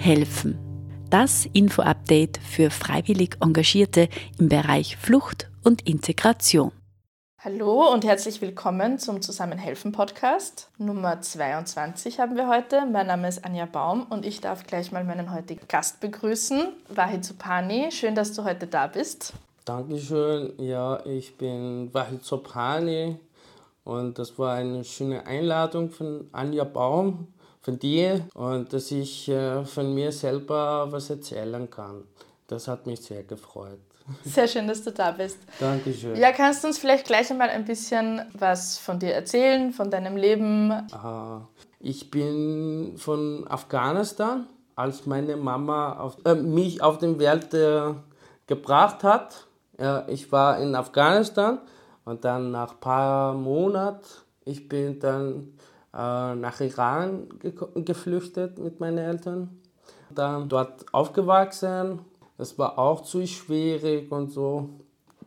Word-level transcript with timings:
helfen. 0.00 0.58
Das 1.10 1.46
Info-Update 1.52 2.38
für 2.38 2.70
freiwillig 2.70 3.36
Engagierte 3.40 4.08
im 4.38 4.48
Bereich 4.48 4.96
Flucht 4.96 5.50
und 5.62 5.86
Integration. 5.86 6.72
Hallo 7.38 7.92
und 7.92 8.04
herzlich 8.04 8.40
willkommen 8.40 8.98
zum 8.98 9.22
Zusammenhelfen 9.22 9.92
Podcast. 9.92 10.70
Nummer 10.78 11.20
22 11.20 12.18
haben 12.18 12.36
wir 12.36 12.48
heute. 12.48 12.86
Mein 12.86 13.06
Name 13.06 13.28
ist 13.28 13.44
Anja 13.44 13.66
Baum 13.66 14.06
und 14.08 14.24
ich 14.24 14.40
darf 14.40 14.66
gleich 14.66 14.92
mal 14.92 15.04
meinen 15.04 15.34
heutigen 15.34 15.66
Gast 15.68 16.00
begrüßen, 16.00 16.68
Wahid 16.88 17.24
Zopani. 17.24 17.90
Schön, 17.90 18.14
dass 18.14 18.32
du 18.32 18.44
heute 18.44 18.66
da 18.66 18.86
bist. 18.86 19.34
Dankeschön. 19.64 20.52
Ja, 20.58 21.04
ich 21.04 21.36
bin 21.36 21.92
Wahid 21.92 22.24
Zopani 22.24 23.18
und 23.84 24.18
das 24.18 24.38
war 24.38 24.54
eine 24.54 24.84
schöne 24.84 25.26
Einladung 25.26 25.90
von 25.90 26.28
Anja 26.32 26.64
Baum 26.64 27.28
von 27.60 27.78
dir 27.78 28.26
und 28.34 28.72
dass 28.72 28.90
ich 28.90 29.28
äh, 29.28 29.64
von 29.64 29.94
mir 29.94 30.12
selber 30.12 30.90
was 30.90 31.10
erzählen 31.10 31.68
kann. 31.68 32.04
Das 32.46 32.66
hat 32.68 32.86
mich 32.86 33.00
sehr 33.00 33.22
gefreut. 33.22 33.78
Sehr 34.24 34.48
schön, 34.48 34.66
dass 34.66 34.82
du 34.82 34.90
da 34.90 35.12
bist. 35.12 35.38
Dankeschön. 35.60 36.16
Ja, 36.16 36.32
kannst 36.32 36.64
du 36.64 36.68
uns 36.68 36.78
vielleicht 36.78 37.06
gleich 37.06 37.30
einmal 37.30 37.48
ein 37.48 37.64
bisschen 37.64 38.22
was 38.36 38.78
von 38.78 38.98
dir 38.98 39.14
erzählen, 39.14 39.72
von 39.72 39.90
deinem 39.90 40.16
Leben? 40.16 40.72
Ich 41.78 42.10
bin 42.10 42.94
von 42.96 43.46
Afghanistan, 43.48 44.46
als 44.74 45.06
meine 45.06 45.36
Mama 45.36 45.98
auf, 45.98 46.16
äh, 46.24 46.34
mich 46.34 46.82
auf 46.82 46.98
den 46.98 47.18
Welt 47.18 47.54
äh, 47.54 47.94
gebracht 48.46 49.04
hat. 49.04 49.46
Äh, 49.78 50.10
ich 50.12 50.32
war 50.32 50.58
in 50.58 50.74
Afghanistan 50.74 51.60
und 52.04 52.24
dann 52.24 52.50
nach 52.50 52.72
ein 52.72 52.80
paar 52.80 53.34
Monaten, 53.34 54.04
ich 54.44 54.68
bin 54.68 54.98
dann 54.98 55.52
nach 55.92 56.60
Iran 56.60 57.28
ge 57.40 57.52
geflüchtet 57.74 58.58
mit 58.58 58.80
meinen 58.80 58.98
Eltern. 58.98 59.60
Dann 60.14 60.48
dort 60.48 60.92
aufgewachsen. 60.92 62.00
Das 62.38 62.58
war 62.58 62.78
auch 62.78 63.02
zu 63.02 63.26
schwierig 63.26 64.10
und 64.10 64.32
so. 64.32 64.70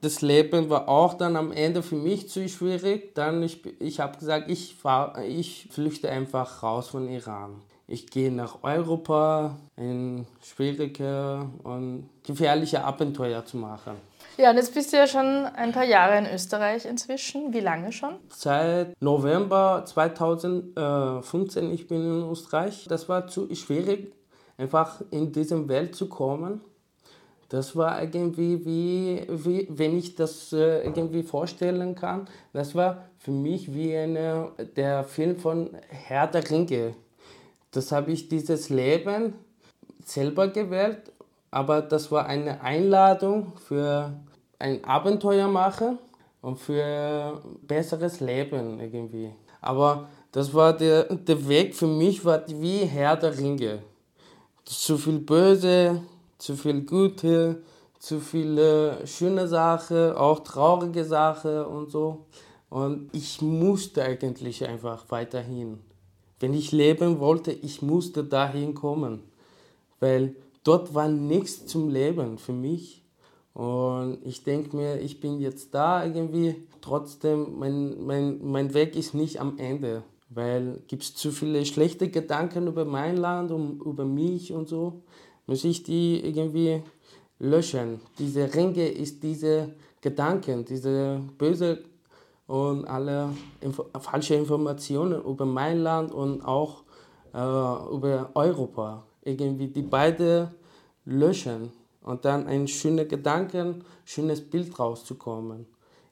Das 0.01 0.21
Leben 0.21 0.69
war 0.69 0.89
auch 0.89 1.13
dann 1.13 1.35
am 1.38 1.51
Ende 1.51 1.81
für 1.81 1.95
mich 1.95 2.29
zu 2.29 2.47
schwierig. 2.49 3.15
Dann 3.15 3.41
ich, 3.43 3.61
ich 3.79 3.99
habe 3.99 4.17
gesagt, 4.17 4.49
ich, 4.49 4.75
fahr, 4.75 5.23
ich 5.23 5.69
flüchte 5.71 6.09
einfach 6.09 6.63
raus 6.63 6.89
von 6.89 7.07
Iran. 7.07 7.61
Ich 7.88 8.07
gehe 8.07 8.31
nach 8.31 8.63
Europa, 8.63 9.57
in 9.75 10.25
schwierige 10.41 11.47
und 11.63 12.09
gefährliche 12.23 12.83
Abenteuer 12.83 13.45
zu 13.45 13.57
machen. 13.57 13.95
Ja, 14.37 14.49
und 14.49 14.55
jetzt 14.55 14.73
bist 14.73 14.91
du 14.91 14.97
ja 14.97 15.05
schon 15.05 15.45
ein 15.45 15.71
paar 15.71 15.83
Jahre 15.83 16.17
in 16.17 16.25
Österreich 16.25 16.85
inzwischen. 16.85 17.53
Wie 17.53 17.59
lange 17.59 17.91
schon? 17.91 18.15
Seit 18.29 18.99
November 18.99 19.83
2015 19.85 21.71
ich 21.71 21.87
bin 21.87 22.01
in 22.01 22.29
Österreich. 22.31 22.85
Das 22.89 23.07
war 23.07 23.27
zu 23.27 23.53
schwierig, 23.53 24.11
einfach 24.57 25.01
in 25.11 25.31
diese 25.31 25.67
Welt 25.67 25.95
zu 25.95 26.09
kommen. 26.09 26.61
Das 27.49 27.75
war 27.75 28.01
irgendwie, 28.01 28.65
wie, 28.65 29.27
wie 29.29 29.67
wenn 29.69 29.95
ich 29.95 30.15
das 30.15 30.51
äh, 30.51 30.83
irgendwie 30.83 31.21
vorstellen 31.21 31.93
kann, 31.93 32.27
das 32.51 32.73
war 32.73 33.05
für 33.19 33.29
mich 33.29 33.75
wie 33.75 33.95
eine, 33.95 34.49
der 34.75 35.03
Film 35.03 35.37
von 35.37 35.69
Herr 35.89 36.25
der 36.25 36.49
Ringe. 36.49 36.95
Das 37.69 37.91
habe 37.91 38.11
ich 38.11 38.27
dieses 38.27 38.69
Leben 38.69 39.35
selber 40.03 40.47
gewählt 40.47 41.11
aber 41.53 41.83
das 41.83 42.11
war 42.11 42.25
eine 42.25 42.61
Einladung 42.61 43.53
für 43.67 44.11
ein 44.57 44.83
Abenteuer 44.83 45.47
machen 45.47 45.99
und 46.41 46.57
für 46.57 47.43
besseres 47.61 48.19
Leben 48.19 48.79
irgendwie. 48.79 49.35
Aber 49.61 50.09
das 50.31 50.51
war 50.51 50.73
der, 50.75 51.03
der 51.03 51.47
Weg 51.47 51.75
für 51.75 51.85
mich 51.85 52.25
war 52.25 52.41
wie 52.47 52.79
Herr 52.85 53.15
der 53.17 53.37
Ringe. 53.37 53.83
Zu 54.65 54.97
viel 54.97 55.19
Böse, 55.19 56.01
zu 56.39 56.55
viel 56.55 56.81
Gute, 56.81 57.61
zu 57.99 58.19
viele 58.19 59.05
schöne 59.05 59.47
Sachen, 59.47 60.13
auch 60.13 60.39
traurige 60.39 61.05
Sachen 61.05 61.65
und 61.65 61.91
so. 61.91 62.25
Und 62.69 63.09
ich 63.13 63.44
musste 63.44 64.01
eigentlich 64.01 64.67
einfach 64.67 65.05
weiterhin. 65.09 65.78
Wenn 66.39 66.55
ich 66.55 66.72
leben 66.72 67.19
wollte, 67.19 67.51
ich 67.51 67.83
musste 67.83 68.23
dahin 68.23 68.73
kommen. 68.73 69.22
Weil 69.99 70.35
dort 70.63 70.94
war 70.94 71.07
nichts 71.07 71.66
zum 71.66 71.90
Leben 71.90 72.38
für 72.38 72.53
mich. 72.53 73.03
Und 73.53 74.19
ich 74.24 74.44
denke 74.44 74.75
mir, 74.75 75.00
ich 75.00 75.19
bin 75.19 75.40
jetzt 75.40 75.74
da 75.74 76.03
irgendwie. 76.03 76.68
Trotzdem, 76.81 77.59
mein, 77.59 78.03
mein, 78.06 78.40
mein 78.44 78.73
Weg 78.73 78.96
ist 78.96 79.13
nicht 79.13 79.40
am 79.40 79.57
Ende. 79.57 80.03
Weil 80.29 80.81
gibt 80.88 81.03
es 81.03 81.16
zu 81.16 81.31
viele 81.31 81.66
schlechte 81.66 82.09
Gedanken 82.09 82.68
über 82.68 82.85
mein 82.85 83.18
Land 83.18 83.52
und 83.52 83.81
über 83.84 84.06
mich 84.06 84.52
und 84.52 84.68
so. 84.68 85.03
Muss 85.46 85.63
ich 85.63 85.84
die 85.84 86.19
irgendwie 86.25 86.81
löschen. 87.40 88.00
Diese 88.18 88.53
Ringe 88.53 88.88
ist 88.88 89.22
diese 89.22 89.75
Gedanken, 90.02 90.66
diese 90.66 91.22
böse 91.38 91.84
und 92.47 92.85
alle 92.85 93.29
Info 93.62 93.85
falsche 94.00 94.35
Informationen 94.35 95.23
über 95.23 95.46
mein 95.46 95.79
Land 95.79 96.12
und 96.12 96.41
auch 96.41 96.84
äh, 97.34 97.38
über 97.38 98.31
Europa 98.34 99.06
irgendwie 99.25 99.67
die 99.67 99.81
beide 99.81 100.53
löschen 101.06 101.72
und 102.01 102.25
dann 102.25 102.47
ein 102.47 102.67
schöner 102.67 103.06
Gedanken, 103.06 103.84
schönes 104.06 104.41
Bild 104.41 104.78
rauszukommen. 104.78 105.66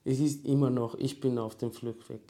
Es 0.03 0.19
ist 0.19 0.45
immer 0.45 0.69
noch, 0.69 0.95
ich 0.95 1.19
bin 1.19 1.37
auf 1.37 1.55
dem 1.55 1.71
Flugweg. 1.71 2.21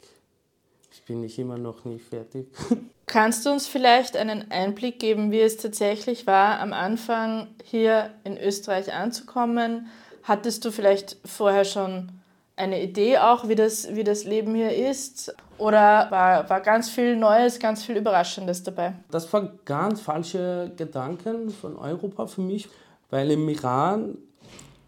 Ich 0.92 1.02
bin 1.04 1.22
nicht 1.22 1.38
immer 1.38 1.56
noch 1.56 1.84
nicht 1.84 2.04
fertig. 2.04 2.48
Kannst 3.06 3.46
du 3.46 3.50
uns 3.50 3.66
vielleicht 3.66 4.16
einen 4.16 4.50
Einblick 4.50 4.98
geben, 4.98 5.30
wie 5.30 5.40
es 5.40 5.56
tatsächlich 5.56 6.26
war, 6.26 6.60
am 6.60 6.72
Anfang 6.72 7.48
hier 7.64 8.10
in 8.24 8.36
Österreich 8.38 8.92
anzukommen? 8.92 9.88
Hattest 10.22 10.64
du 10.64 10.70
vielleicht 10.70 11.16
vorher 11.24 11.64
schon 11.64 12.10
eine 12.56 12.82
Idee 12.82 13.18
auch, 13.18 13.48
wie 13.48 13.54
das, 13.54 13.94
wie 13.94 14.04
das 14.04 14.24
Leben 14.24 14.54
hier 14.54 14.90
ist? 14.90 15.34
Oder 15.58 16.10
war, 16.10 16.48
war 16.50 16.60
ganz 16.60 16.90
viel 16.90 17.16
Neues, 17.16 17.58
ganz 17.58 17.84
viel 17.84 17.96
Überraschendes 17.96 18.62
dabei? 18.62 18.94
Das 19.10 19.32
waren 19.32 19.58
ganz 19.64 20.00
falsche 20.00 20.72
Gedanken 20.76 21.50
von 21.50 21.76
Europa 21.76 22.26
für 22.26 22.40
mich, 22.40 22.68
weil 23.10 23.30
im 23.30 23.48
Iran 23.48 24.18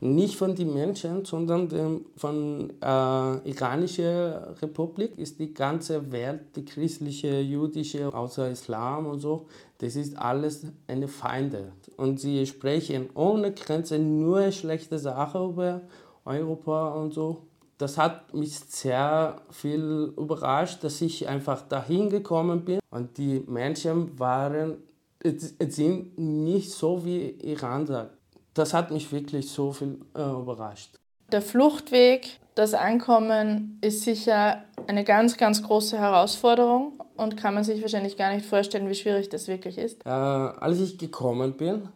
nicht 0.00 0.36
von 0.36 0.54
den 0.54 0.75
Menschen, 0.75 1.25
sondern 1.25 2.04
von 2.16 2.70
äh, 2.82 3.48
iranischer 3.48 4.54
Republik 4.60 5.16
ist 5.19 5.38
die 5.38 5.54
ganze 5.54 6.12
Welt, 6.12 6.54
die 6.56 6.64
christliche, 6.64 7.41
jüdische, 7.41 8.12
außer 8.12 8.50
Islam 8.50 9.06
und 9.06 9.20
so, 9.20 9.46
das 9.78 9.96
ist 9.96 10.19
alles 10.19 10.66
eine 10.88 11.08
Feinde. 11.08 11.72
Und 11.96 12.20
sie 12.20 12.44
sprechen 12.46 13.08
ohne 13.14 13.52
Grenze 13.52 13.98
nur 13.98 14.52
schlechte 14.52 14.98
Sachen 14.98 15.50
über 15.50 15.81
Europa 16.26 16.91
und 16.94 17.14
so 17.14 17.46
das 17.84 17.99
hat 17.99 18.33
mich 18.33 18.59
sehr 18.61 19.43
viel 19.50 20.15
überrascht, 20.17 20.83
dass 20.83 21.03
ich 21.03 21.28
einfach 21.28 21.61
dahin 21.69 22.09
gekommen 22.09 22.65
bin 22.65 22.81
und 22.91 23.19
die 23.19 23.45
Menschen 23.47 24.19
waren, 24.19 24.78
sind 25.22 26.19
nicht 26.19 26.71
so 26.71 27.05
wie 27.05 27.33
Iran 27.43 27.87
sagt. 27.87 28.17
Das 28.55 28.73
hat 28.73 28.91
mich 28.91 29.12
wirklich 29.12 29.50
so 29.50 29.71
viel 29.73 29.99
äh, 30.17 30.23
überrascht. 30.23 30.99
Der 31.31 31.43
Fluchtweg, 31.43 32.41
das 32.55 32.73
Ankommen 32.73 33.78
ist 33.83 34.05
sicher 34.05 34.65
eine 34.87 35.05
ganz, 35.05 35.37
ganz 35.37 35.62
große 35.62 35.99
Herausforderung 35.99 37.03
und 37.17 37.37
kann 37.37 37.53
man 37.53 37.65
sich 37.65 37.83
wahrscheinlich 37.83 38.17
gar 38.17 38.33
nicht 38.34 38.47
vorstellen, 38.47 38.89
wie 38.89 38.94
schwierig 38.94 39.28
das 39.28 39.47
wirklich 39.47 39.77
ist. 39.77 40.06
Äh, 40.06 40.09
als 40.09 40.81
ich 40.81 40.97
gekommen 40.97 41.53
bin, 41.59 41.91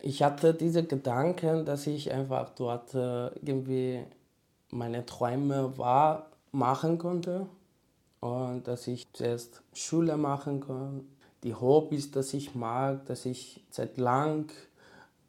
ich 0.00 0.22
hatte 0.22 0.54
diese 0.54 0.82
Gedanken, 0.82 1.66
dass 1.66 1.86
ich 1.86 2.10
einfach 2.10 2.48
dort 2.54 2.94
äh, 2.94 3.26
irgendwie 3.44 4.06
meine 4.70 5.06
Träume 5.06 5.76
wahr 5.78 6.30
machen 6.52 6.98
konnte 6.98 7.46
und 8.20 8.66
dass 8.66 8.86
ich 8.86 9.12
zuerst 9.12 9.62
Schule 9.72 10.16
machen 10.16 10.60
kann, 10.60 11.06
die 11.42 11.54
Hobbys, 11.54 12.10
dass 12.10 12.34
ich 12.34 12.54
mag, 12.54 13.06
dass 13.06 13.24
ich 13.24 13.64
seit 13.70 13.96
lang 13.96 14.50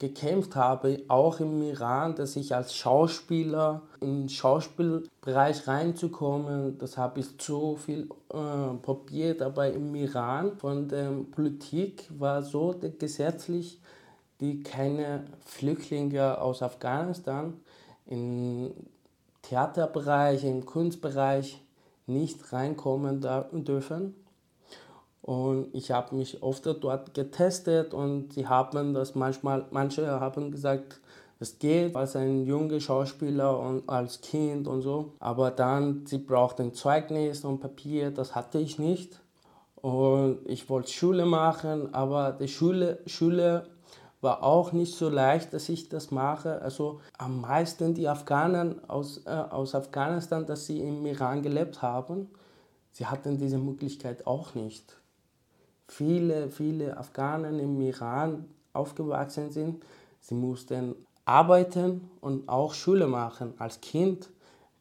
gekämpft 0.02 0.56
habe, 0.56 1.04
auch 1.08 1.40
im 1.40 1.62
Iran, 1.62 2.16
dass 2.16 2.36
ich 2.36 2.56
als 2.56 2.76
Schauspieler 2.76 3.84
in 4.00 4.22
den 4.22 4.30
Schauspielbereich 4.30 5.68
reinzukommen, 5.68 6.78
das 6.80 6.98
habe 6.98 7.20
ich 7.20 7.38
zu 7.38 7.76
viel 7.76 8.10
äh, 8.34 8.74
probiert, 8.82 9.44
aber 9.44 9.72
im 9.72 9.94
Iran 9.94 10.58
von 10.58 10.90
der 10.90 11.12
Politik 11.32 12.10
war 12.18 12.42
so 12.42 12.76
gesetzlich, 12.98 13.80
die 14.40 14.64
keine 14.64 15.24
Flüchtlinge 15.46 16.42
aus 16.42 16.64
Afghanistan 16.64 17.54
in 18.08 18.74
Theaterbereich, 19.44 20.44
im 20.44 20.66
Kunstbereich 20.66 21.62
nicht 22.08 22.52
reinkommen 22.54 23.22
dürfen. 23.66 24.16
Und 25.22 25.74
ich 25.74 25.92
habe 25.92 26.16
mich 26.16 26.42
oft 26.42 26.66
dort 26.66 27.14
getestet 27.14 27.94
und 27.94 28.34
sie 28.34 28.48
haben 28.48 28.94
das 28.94 29.14
manchmal, 29.14 29.66
manche 29.72 30.08
haben 30.20 30.52
gesagt, 30.52 31.00
es 31.40 31.58
geht 31.60 31.96
als 31.96 32.16
ein 32.16 32.46
junger 32.46 32.80
Schauspieler 32.80 33.60
und 33.60 33.88
als 33.90 34.22
Kind 34.22 34.68
und 34.68 34.82
so. 34.82 35.14
Aber 35.20 35.52
dann, 35.52 36.06
sie 36.06 36.20
brauchten 36.20 36.74
Zeugnis 36.74 37.44
und 37.44 37.60
Papier, 37.60 38.12
das 38.12 38.36
hatte 38.36 38.60
ich 38.60 38.80
nicht. 38.80 39.20
und 39.82 40.40
ich 40.46 40.70
wollte 40.70 40.92
Schule 40.92 41.26
machen, 41.26 41.94
aber 41.94 42.32
die 42.32 42.48
Schule, 42.48 43.00
Schule 43.08 43.68
war 44.22 44.44
auch 44.44 44.72
nicht 44.72 44.96
so 44.96 45.10
leicht, 45.10 45.52
dass 45.54 45.68
ich 45.68 45.90
das 45.90 46.12
mache. 46.12 46.62
Also 46.62 47.02
am 47.18 47.42
meisten 47.42 47.96
die 47.96 48.08
Afghanen 48.08 48.88
aus, 48.88 49.26
äh, 49.26 49.30
aus 49.30 49.74
Afghanistan, 49.76 50.46
dass 50.46 50.68
sie 50.68 50.80
im 50.80 51.06
Iran 51.06 51.42
gelebt 51.42 51.82
haben, 51.82 52.30
sie 52.92 53.08
hatten 53.08 53.38
diese 53.38 53.58
Möglichkeit 53.58 54.28
auch 54.28 54.54
nicht. 54.54 54.96
Viele, 55.88 56.50
viele 56.50 56.98
Afghanen 56.98 57.60
im 57.60 57.82
Iran 57.82 58.46
aufgewachsen 58.74 59.52
sind, 59.52 59.84
sie 60.22 60.36
mussten 60.36 60.96
arbeiten 61.26 62.10
und 62.22 62.48
auch 62.48 62.74
Schule 62.74 63.08
machen 63.08 63.54
als 63.58 63.82
Kind, 63.82 64.30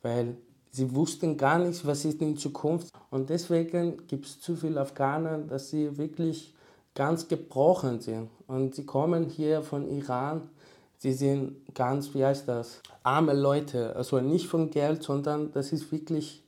weil 0.03 0.37
sie 0.71 0.95
wussten 0.95 1.37
gar 1.37 1.59
nicht, 1.59 1.85
was 1.87 2.05
ist 2.05 2.21
in 2.21 2.37
Zukunft. 2.37 2.93
Und 3.11 3.31
deswegen 3.31 4.07
gibt 4.07 4.27
es 4.27 4.41
zu 4.41 4.55
viele 4.55 4.81
Afghaner, 4.81 5.39
dass 5.39 5.71
sie 5.71 5.97
wirklich 5.97 6.55
ganz 7.01 7.29
gebrochen 7.29 7.99
sind. 8.03 8.29
Und 8.47 8.75
sie 8.75 8.85
kommen 8.85 9.25
hier 9.25 9.63
von 9.63 9.89
Iran, 9.89 10.51
sie 10.99 11.15
sind 11.15 11.75
ganz, 11.75 12.13
wie 12.13 12.23
heißt 12.23 12.47
das, 12.47 12.83
arme 13.03 13.33
Leute. 13.33 13.97
Also 13.97 14.21
nicht 14.21 14.49
von 14.49 14.69
Geld, 14.69 15.03
sondern 15.03 15.51
das 15.53 15.73
ist 15.73 15.91
wirklich 15.93 16.45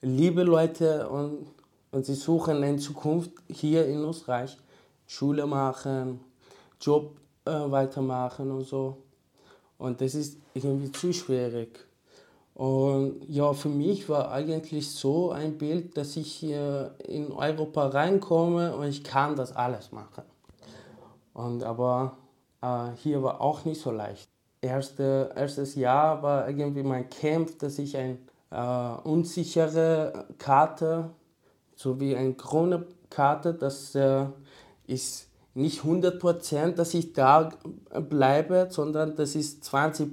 liebe 0.00 0.44
Leute 0.44 1.10
und, 1.10 1.46
und 1.90 2.06
sie 2.06 2.14
suchen 2.14 2.62
in 2.62 2.78
Zukunft 2.78 3.32
hier 3.50 3.84
in 3.86 3.98
Österreich 3.98 4.56
Schule 5.06 5.46
machen, 5.46 6.20
Job 6.80 7.14
äh, 7.44 7.50
weitermachen 7.50 8.50
und 8.50 8.66
so. 8.66 8.96
Und 9.76 10.00
das 10.00 10.14
ist 10.14 10.38
irgendwie 10.54 10.90
zu 10.90 11.12
schwierig. 11.12 11.86
Und 12.54 13.22
ja, 13.28 13.52
für 13.54 13.70
mich 13.70 14.08
war 14.08 14.30
eigentlich 14.30 14.90
so 14.90 15.30
ein 15.30 15.56
Bild, 15.56 15.96
dass 15.96 16.16
ich 16.16 16.32
hier 16.32 16.94
in 17.06 17.32
Europa 17.32 17.86
reinkomme 17.86 18.76
und 18.76 18.86
ich 18.86 19.02
kann 19.02 19.36
das 19.36 19.56
alles 19.56 19.90
machen. 19.90 20.24
Und 21.32 21.62
aber 21.62 22.18
äh, 22.60 22.90
hier 22.96 23.22
war 23.22 23.40
auch 23.40 23.64
nicht 23.64 23.80
so 23.80 23.90
leicht. 23.90 24.28
Erste, 24.60 25.32
erstes 25.34 25.74
Jahr 25.74 26.22
war 26.22 26.48
irgendwie 26.48 26.82
mein 26.82 27.08
Kampf, 27.08 27.56
dass 27.58 27.78
ich 27.78 27.96
eine 27.96 28.18
äh, 28.50 29.08
unsichere 29.08 30.26
Karte, 30.38 31.10
so 31.74 31.98
wie 31.98 32.14
eine 32.14 32.34
grüne 32.34 32.86
Karte, 33.08 33.54
das 33.54 33.94
äh, 33.94 34.26
ist 34.86 35.28
nicht 35.54 35.82
100% 35.82 36.72
dass 36.72 36.94
ich 36.94 37.12
da 37.12 37.50
bleibe, 38.08 38.68
sondern 38.70 39.16
das 39.16 39.34
ist 39.34 39.64
20 39.64 40.12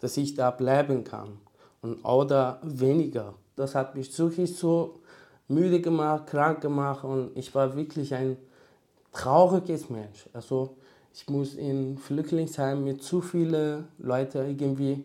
dass 0.00 0.16
ich 0.16 0.34
da 0.34 0.50
bleiben 0.50 1.04
kann 1.04 1.38
und 1.82 2.04
oder 2.04 2.58
weniger. 2.62 3.34
Das 3.56 3.74
hat 3.74 3.94
mich 3.94 4.10
psychisch 4.10 4.52
so 4.52 5.00
müde 5.48 5.80
gemacht, 5.80 6.26
krank 6.26 6.60
gemacht 6.60 7.04
und 7.04 7.36
ich 7.36 7.54
war 7.54 7.74
wirklich 7.76 8.14
ein 8.14 8.36
trauriges 9.12 9.90
Mensch. 9.90 10.28
Also 10.32 10.76
ich 11.12 11.28
muss 11.28 11.54
in 11.54 11.98
Flüchtlingsheim 11.98 12.84
mit 12.84 13.02
zu 13.02 13.20
vielen 13.20 13.88
Leuten 13.98 14.48
irgendwie 14.48 15.04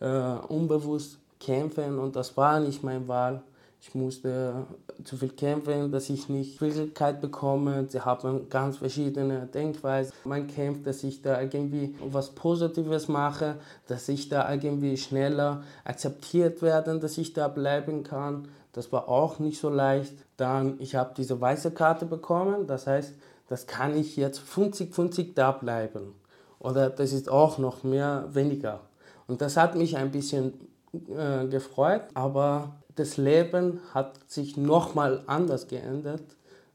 äh, 0.00 0.36
unbewusst 0.48 1.18
kämpfen 1.38 1.98
und 1.98 2.16
das 2.16 2.36
war 2.36 2.60
nicht 2.60 2.82
meine 2.82 3.06
Wahl. 3.06 3.42
Ich 3.86 3.94
musste 3.94 4.66
zu 5.04 5.18
viel 5.18 5.28
kämpfen, 5.28 5.92
dass 5.92 6.08
ich 6.08 6.30
nicht 6.30 6.56
Schwierigkeit 6.56 7.20
bekomme. 7.20 7.84
Sie 7.86 8.00
haben 8.00 8.48
ganz 8.48 8.78
verschiedene 8.78 9.46
Denkweisen. 9.46 10.14
Man 10.24 10.46
kämpft, 10.46 10.86
dass 10.86 11.04
ich 11.04 11.20
da 11.20 11.38
irgendwie 11.38 11.94
was 12.00 12.30
Positives 12.30 13.08
mache, 13.08 13.56
dass 13.86 14.08
ich 14.08 14.30
da 14.30 14.50
irgendwie 14.50 14.96
schneller 14.96 15.64
akzeptiert 15.84 16.62
werde, 16.62 16.98
dass 16.98 17.18
ich 17.18 17.34
da 17.34 17.46
bleiben 17.46 18.04
kann. 18.04 18.48
Das 18.72 18.90
war 18.90 19.06
auch 19.06 19.38
nicht 19.38 19.60
so 19.60 19.68
leicht. 19.68 20.14
Dann, 20.38 20.80
ich 20.80 20.94
habe 20.94 21.12
diese 21.14 21.38
weiße 21.38 21.72
Karte 21.72 22.06
bekommen. 22.06 22.66
Das 22.66 22.86
heißt, 22.86 23.12
das 23.50 23.66
kann 23.66 23.94
ich 23.94 24.16
jetzt 24.16 24.40
50-50 24.40 25.34
da 25.34 25.52
bleiben. 25.52 26.14
Oder 26.58 26.88
das 26.88 27.12
ist 27.12 27.28
auch 27.28 27.58
noch 27.58 27.84
mehr 27.84 28.30
weniger. 28.32 28.80
Und 29.26 29.42
das 29.42 29.58
hat 29.58 29.74
mich 29.74 29.98
ein 29.98 30.10
bisschen 30.10 30.54
äh, 31.14 31.46
gefreut, 31.48 32.04
aber 32.14 32.72
das 32.96 33.16
Leben 33.16 33.80
hat 33.92 34.18
sich 34.30 34.56
nochmal 34.56 35.22
anders 35.26 35.68
geändert. 35.68 36.22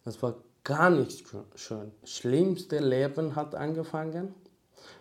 Das 0.06 0.22
war 0.22 0.36
gar 0.64 0.90
nicht 0.90 1.26
schön. 1.56 1.92
Schlimmste 2.04 2.80
Leben 2.80 3.36
hat 3.36 3.56
angefangen. 3.56 4.34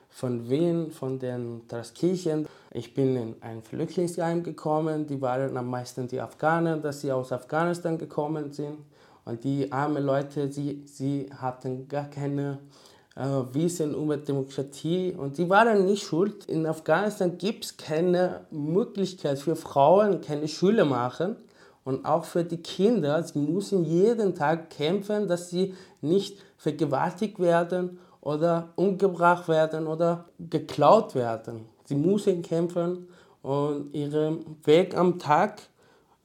Von 0.08 0.48
Wien, 0.48 0.90
von 0.90 1.18
den 1.18 1.68
Traskirchen. 1.68 2.48
Ich 2.72 2.94
bin 2.94 3.16
in 3.16 3.34
ein 3.40 3.62
Flüchtlingsheim 3.62 4.42
gekommen. 4.42 5.06
Die 5.06 5.20
waren 5.20 5.56
am 5.56 5.68
meisten 5.68 6.08
die 6.08 6.20
Afghaner, 6.20 6.76
dass 6.78 7.02
sie 7.02 7.12
aus 7.12 7.32
Afghanistan 7.32 7.98
gekommen 7.98 8.52
sind. 8.52 8.78
Und 9.24 9.44
die 9.44 9.70
armen 9.70 10.02
Leute, 10.02 10.50
sie, 10.50 10.82
sie 10.86 11.28
hatten 11.36 11.86
gar 11.86 12.08
keine 12.08 12.58
Wissen 13.52 13.94
über 13.94 14.16
Demokratie 14.16 15.12
und 15.12 15.38
die 15.38 15.50
waren 15.50 15.86
nicht 15.86 16.04
schuld. 16.04 16.44
In 16.44 16.66
Afghanistan 16.66 17.36
gibt 17.36 17.64
es 17.64 17.76
keine 17.76 18.46
Möglichkeit 18.52 19.40
für 19.40 19.56
Frauen, 19.56 20.20
keine 20.20 20.46
Schule 20.46 20.84
machen 20.84 21.34
und 21.84 22.04
auch 22.04 22.24
für 22.24 22.44
die 22.44 22.58
Kinder. 22.58 23.20
Sie 23.24 23.40
müssen 23.40 23.84
jeden 23.84 24.36
Tag 24.36 24.70
kämpfen, 24.70 25.26
dass 25.26 25.50
sie 25.50 25.74
nicht 26.00 26.38
vergewaltigt 26.58 27.40
werden 27.40 27.98
oder 28.20 28.68
umgebracht 28.76 29.48
werden 29.48 29.88
oder 29.88 30.26
geklaut 30.38 31.16
werden. 31.16 31.64
Sie 31.86 31.96
müssen 31.96 32.42
kämpfen 32.42 33.08
und 33.42 33.92
ihren 33.94 34.44
Weg 34.64 34.96
am 34.96 35.18
Tag 35.18 35.62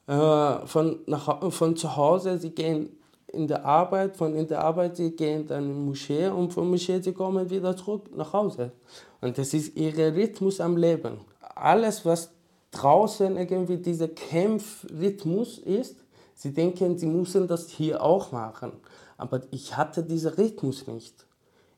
äh, 0.06 0.66
von, 0.66 1.00
nach, 1.06 1.50
von 1.50 1.76
zu 1.76 1.96
Hause, 1.96 2.38
sie 2.38 2.50
gehen 2.50 2.90
in 3.34 3.46
der 3.46 3.64
Arbeit, 3.64 4.16
von 4.16 4.34
in 4.34 4.46
der 4.46 4.62
Arbeit, 4.62 4.96
sie 4.96 5.10
gehen 5.10 5.46
dann 5.46 5.64
in 5.64 5.74
die 5.74 5.80
Moschee 5.80 6.28
und 6.28 6.52
von 6.52 6.70
Moschee, 6.70 7.00
sie 7.00 7.12
kommen 7.12 7.50
wieder 7.50 7.76
zurück 7.76 8.04
nach 8.16 8.32
Hause. 8.32 8.72
Und 9.20 9.36
das 9.38 9.54
ist 9.54 9.76
ihr 9.76 9.96
Rhythmus 9.96 10.60
am 10.60 10.76
Leben. 10.76 11.18
Alles, 11.40 12.04
was 12.04 12.30
draußen 12.70 13.36
irgendwie 13.36 13.76
dieser 13.76 14.08
Kämpfrhythmus 14.08 15.58
ist, 15.58 15.96
sie 16.34 16.52
denken, 16.52 16.98
sie 16.98 17.06
müssen 17.06 17.46
das 17.46 17.68
hier 17.68 18.02
auch 18.02 18.32
machen. 18.32 18.72
Aber 19.16 19.42
ich 19.50 19.76
hatte 19.76 20.02
diesen 20.02 20.32
Rhythmus 20.32 20.86
nicht. 20.86 21.26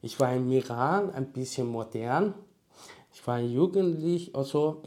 Ich 0.03 0.19
war 0.21 0.33
im 0.33 0.51
Iran 0.51 1.11
ein 1.11 1.33
bisschen 1.33 1.67
modern. 1.67 2.35
Ich 3.13 3.27
war 3.27 3.41
jugendlich, 3.41 4.35
also 4.35 4.83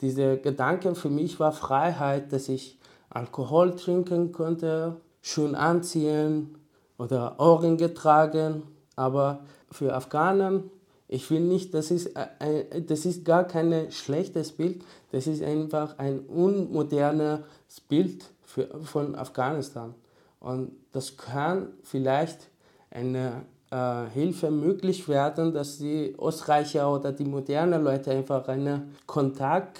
dieser 0.00 0.36
Gedanke 0.36 0.94
für 0.94 1.10
mich 1.10 1.38
war 1.38 1.52
Freiheit, 1.52 2.32
dass 2.32 2.48
ich 2.48 2.78
Alkohol 3.10 3.76
trinken 3.76 4.32
konnte, 4.32 4.96
schön 5.22 5.54
anziehen 5.54 6.58
oder 6.98 7.36
Ohrringe 7.38 7.94
tragen. 7.94 8.64
Aber 8.96 9.40
für 9.70 9.94
Afghanen, 9.94 10.70
ich 11.08 11.30
will 11.30 11.40
nicht, 11.40 11.72
das 11.72 11.90
ist, 11.90 12.16
ein, 12.16 12.86
das 12.86 13.06
ist 13.06 13.24
gar 13.24 13.44
kein 13.44 13.90
schlechtes 13.90 14.52
Bild, 14.52 14.84
das 15.10 15.26
ist 15.26 15.42
einfach 15.42 15.98
ein 15.98 16.20
unmodernes 16.20 17.40
Bild 17.88 18.24
für, 18.44 18.68
von 18.82 19.14
Afghanistan. 19.14 19.94
Und 20.40 20.72
das 20.92 21.16
kann 21.16 21.68
vielleicht 21.82 22.48
eine 22.90 23.42
äh, 23.70 24.06
Hilfe 24.12 24.50
möglich 24.50 25.08
werden, 25.08 25.52
dass 25.52 25.78
die 25.78 26.14
Österreicher 26.20 26.92
oder 26.92 27.12
die 27.12 27.24
modernen 27.24 27.84
Leute 27.84 28.10
einfach 28.10 28.48
einen 28.48 28.96
Kontakt 29.06 29.78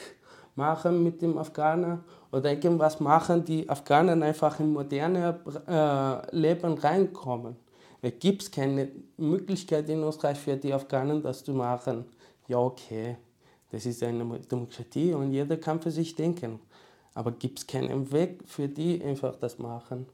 machen 0.55 1.03
mit 1.03 1.21
dem 1.21 1.37
Afghaner 1.39 2.01
oder 2.33 2.51
irgendwas 2.51 2.99
machen, 2.99 3.45
die 3.45 3.69
Afghanen 3.69 4.23
einfach 4.23 4.59
in 4.59 4.73
moderne 4.73 5.39
äh, 5.69 6.37
Leben 6.37 6.79
reinkommen. 6.79 7.57
Es 8.01 8.15
gibt 8.19 8.51
keine 8.51 8.89
Möglichkeit 9.17 9.89
in 9.89 10.03
Österreich 10.03 10.39
für 10.39 10.57
die 10.57 10.73
Afghanen, 10.73 11.23
das 11.23 11.45
zu 11.45 11.53
machen. 11.53 12.07
Ja, 12.49 12.59
okay, 12.59 13.17
das 13.71 13.87
ist 13.87 14.03
eine 14.03 14.25
Demokratie 14.41 15.13
und 15.13 15.31
jeder 15.31 15.57
kann 15.57 15.81
für 15.81 15.91
sich 15.91 16.17
denken. 16.17 16.59
Aber 17.15 17.31
gibt 17.31 17.61
es 17.61 17.67
keinen 17.67 18.11
Weg 18.11 18.43
für 18.47 18.69
die, 18.69 19.05
einfach 19.05 19.37
das 19.37 19.59
machen. 19.59 20.07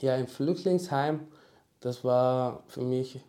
Ja, 0.00 0.16
im 0.16 0.26
Flüchtlingsheim, 0.26 1.20
das 1.80 2.04
war 2.04 2.62
für 2.68 2.82
mich 2.82 3.20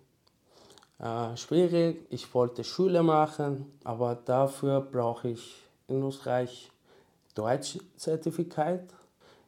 äh, 0.99 1.35
schwierig. 1.37 2.05
Ich 2.09 2.31
wollte 2.33 2.63
Schule 2.65 3.01
machen, 3.01 3.65
aber 3.85 4.15
dafür 4.15 4.81
brauche 4.81 5.29
ich 5.29 5.63
in 5.87 6.03
Österreich 6.03 6.69
Deutsch-Zertifikat. 7.39 8.81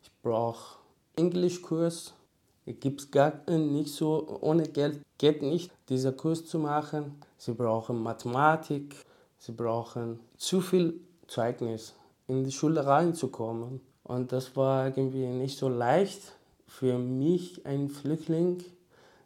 Ich 0.02 0.12
brauche 0.24 0.78
Englischkurs. 1.18 2.14
Gibt 2.66 3.02
es 3.02 3.12
gar 3.12 3.34
nicht 3.50 3.94
so, 3.94 4.40
ohne 4.40 4.64
Geld 4.64 5.02
geht 5.18 5.42
nicht, 5.42 5.72
dieser 5.90 6.14
Kurs 6.14 6.46
zu 6.46 6.58
machen. 6.58 7.22
Sie 7.38 7.52
brauchen 7.54 8.02
Mathematik, 8.02 8.96
sie 9.38 9.52
brauchen 9.52 10.22
zu 10.38 10.62
viel 10.62 11.02
Zeugnis, 11.28 11.94
in 12.28 12.46
die 12.46 12.52
Schule 12.54 12.86
reinzukommen. 12.86 13.82
Und 14.04 14.32
das 14.32 14.56
war 14.56 14.88
irgendwie 14.88 15.26
nicht 15.26 15.58
so 15.58 15.68
leicht 15.68 16.22
für 16.68 16.98
mich, 16.98 17.66
ein 17.66 17.90
Flüchtling, 17.90 18.64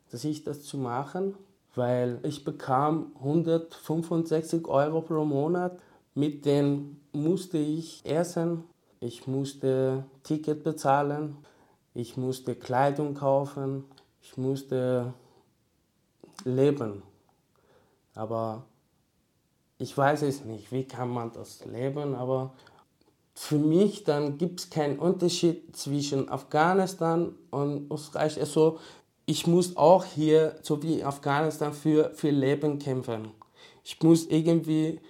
dass 0.09 0.23
ich 0.23 0.43
das 0.43 0.63
zu 0.63 0.79
machen, 0.79 1.35
weil 1.75 2.19
ich 2.23 2.43
bekam 2.43 3.11
165 3.19 4.67
Euro 4.67 5.01
pro 5.01 5.23
Monat 5.23 5.77
mit 6.15 6.45
denen 6.45 7.04
musste 7.15 7.57
ich 7.57 8.05
essen, 8.05 8.63
ich 8.99 9.27
musste 9.27 10.05
Ticket 10.23 10.63
bezahlen, 10.63 11.37
ich 11.93 12.17
musste 12.17 12.55
Kleidung 12.55 13.13
kaufen, 13.13 13.85
ich 14.21 14.37
musste 14.37 15.13
leben. 16.43 17.03
Aber 18.13 18.65
ich 19.77 19.97
weiß 19.97 20.21
es 20.23 20.45
nicht, 20.45 20.71
wie 20.71 20.85
kann 20.85 21.09
man 21.09 21.31
das 21.33 21.65
leben, 21.65 22.15
aber 22.15 22.53
für 23.33 23.57
mich 23.57 24.05
dann 24.05 24.37
gibt 24.37 24.61
es 24.61 24.69
keinen 24.69 24.97
Unterschied 24.97 25.75
zwischen 25.75 26.29
Afghanistan 26.29 27.35
und 27.51 27.91
Österreich. 27.91 28.39
Also 28.39 28.79
ich 29.25 29.45
muss 29.45 29.75
auch 29.75 30.05
hier, 30.05 30.57
so 30.61 30.81
wie 30.81 31.03
Afghanistan, 31.03 31.73
für, 31.73 32.11
für 32.13 32.29
Leben 32.29 32.79
kämpfen. 32.79 33.31
Ich 33.83 34.01
muss 34.01 34.25
irgendwie 34.27 35.01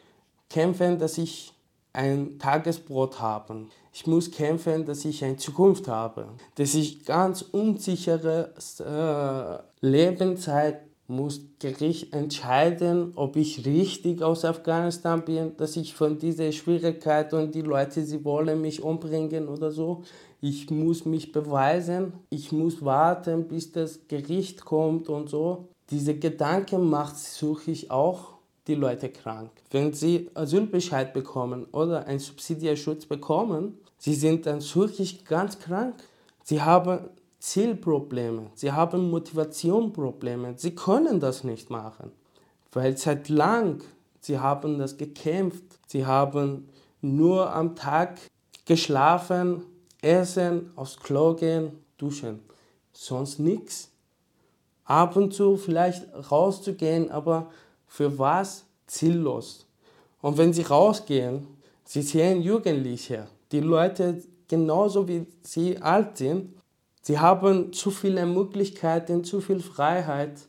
kämpfen, 0.50 0.98
dass 0.98 1.18
ich 1.18 1.54
ein 1.96 2.38
Tagesbrot 2.38 3.20
habe. 3.20 3.66
Ich 3.94 4.06
muss 4.06 4.30
kämpfen, 4.30 4.86
dass 4.86 5.06
ich 5.06 5.24
eine 5.24 5.38
Zukunft 5.38 5.88
habe. 5.88 6.28
Dass 6.56 6.76
ich 6.76 7.06
ganz 7.06 7.42
unsichere 7.42 8.54
äh, 8.80 9.86
Lebenszeit 9.86 10.82
muss 11.08 11.42
Gericht 11.60 12.14
entscheiden, 12.14 13.14
ob 13.16 13.36
ich 13.36 13.66
richtig 13.66 14.24
aus 14.24 14.44
Afghanistan 14.44 15.24
bin, 15.24 15.56
dass 15.58 15.76
ich 15.76 15.94
von 15.94 16.18
dieser 16.18 16.52
Schwierigkeit 16.52 17.32
und 17.34 17.54
die 17.54 17.62
Leute, 17.62 18.04
sie 18.04 18.26
wollen 18.26 18.62
mich 18.62 18.82
umbringen 18.82 19.48
oder 19.48 19.72
so. 19.72 20.04
Ich 20.42 20.70
muss 20.72 21.06
mich 21.06 21.32
beweisen, 21.32 22.14
ich 22.30 22.52
muss 22.52 22.84
warten, 22.84 23.48
bis 23.48 23.72
das 23.72 24.08
Gericht 24.08 24.66
kommt 24.66 25.08
und 25.10 25.30
so. 25.30 25.70
Diese 25.92 26.16
Gedanken 26.16 26.90
macht 26.90 27.18
suche 27.18 27.72
ich 27.72 27.92
auch 27.92 28.35
die 28.68 28.76
Leute 28.76 29.10
krank. 29.10 29.52
Wenn 29.72 29.94
sie 29.94 30.30
Asylbescheid 30.34 31.14
bekommen 31.14 31.66
oder 31.72 32.06
einen 32.08 32.20
Subsidiarschutz 32.20 33.06
bekommen, 33.06 33.78
sie 33.98 34.16
sind 34.16 34.46
dann 34.46 34.62
wirklich 34.62 35.26
ganz 35.26 35.60
krank. 35.60 35.96
Sie 36.44 36.62
haben 36.62 37.10
Zielprobleme, 37.40 38.48
sie 38.56 38.72
haben 38.72 39.10
Motivationprobleme, 39.12 40.56
sie 40.58 40.74
können 40.74 41.20
das 41.20 41.44
nicht 41.44 41.70
machen, 41.70 42.12
weil 42.72 42.98
seit 42.98 43.30
lang 43.30 43.84
sie 44.20 44.40
haben 44.40 44.80
das 44.80 44.98
gekämpft, 44.98 45.64
sie 45.86 46.08
haben 46.08 46.70
nur 47.02 47.54
am 47.54 47.76
Tag 47.76 48.20
geschlafen, 48.66 49.64
essen, 50.02 50.72
aufs 50.76 50.98
Klo 50.98 51.36
gehen, 51.36 51.72
duschen, 51.98 52.40
sonst 52.94 53.40
nichts. 53.40 53.92
Ab 54.86 55.16
und 55.16 55.34
zu 55.34 55.58
vielleicht 55.58 56.06
rauszugehen, 56.32 57.12
aber 57.12 57.52
für 57.88 58.18
was? 58.18 58.66
Ziellos. 58.88 59.66
Und 60.22 60.38
wenn 60.38 60.54
sie 60.54 60.62
rausgehen, 60.62 61.48
sie 61.84 62.02
sehen 62.02 62.42
Jugendliche, 62.42 63.28
die 63.52 63.62
Leute 63.62 64.22
genauso 64.48 65.08
wie 65.08 65.26
sie 65.42 65.78
alt 65.82 66.18
sind, 66.18 66.56
Sie 67.08 67.20
haben 67.20 67.72
zu 67.72 67.92
viele 67.92 68.26
Möglichkeiten, 68.26 69.24
zu 69.24 69.40
viel 69.40 69.60
Freiheit 69.60 70.40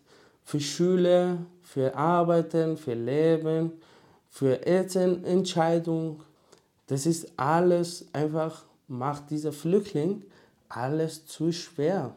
für 0.42 0.58
Schule, 0.58 1.44
für 1.62 1.94
Arbeiten, 1.94 2.78
für 2.78 2.94
Leben, 2.94 3.72
für 4.30 4.64
Elternentscheidungen. 4.64 6.20
Das 6.86 7.04
ist 7.04 7.30
alles 7.38 8.06
einfach, 8.14 8.64
macht 8.88 9.28
dieser 9.28 9.52
Flüchtling 9.52 10.24
alles 10.70 11.26
zu 11.26 11.52
schwer. 11.52 12.14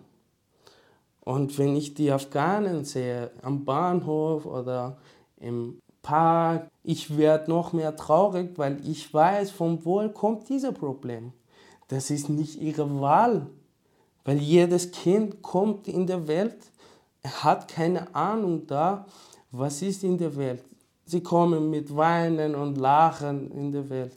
Und 1.22 1.58
wenn 1.58 1.76
ich 1.76 1.94
die 1.94 2.12
Afghanen 2.12 2.86
sehe, 2.86 3.32
am 3.42 3.66
Bahnhof 3.66 4.46
oder 4.46 4.98
im 5.40 5.82
Park, 6.02 6.70
ich 6.84 7.18
werde 7.18 7.52
noch 7.52 7.74
mehr 7.74 7.96
traurig, 7.96 8.52
weil 8.58 8.80
ich 8.88 9.14
weiß, 9.14 9.52
von 9.52 9.84
wo 9.86 10.08
kommt 10.10 10.50
dieses 10.50 10.74
Problem. 10.74 11.34
Das 11.88 12.10
ist 12.10 12.30
nicht 12.30 12.62
ihre 12.62 13.00
Wahl. 13.02 13.48
Weil 14.24 14.38
jedes 14.38 14.92
Kind 14.92 15.42
kommt 15.42 15.88
in 15.88 16.08
der 16.08 16.28
Welt, 16.28 16.58
hat 17.24 17.68
keine 17.68 18.14
Ahnung 18.16 18.68
da, 18.68 19.06
was 19.52 19.82
ist 19.82 20.04
in 20.04 20.18
der 20.18 20.36
Welt. 20.36 20.64
Sie 21.06 21.22
kommen 21.22 21.70
mit 21.70 21.96
Weinen 21.96 22.56
und 22.56 22.78
Lachen 22.78 23.52
in 23.52 23.72
der 23.72 23.90
Welt. 23.90 24.14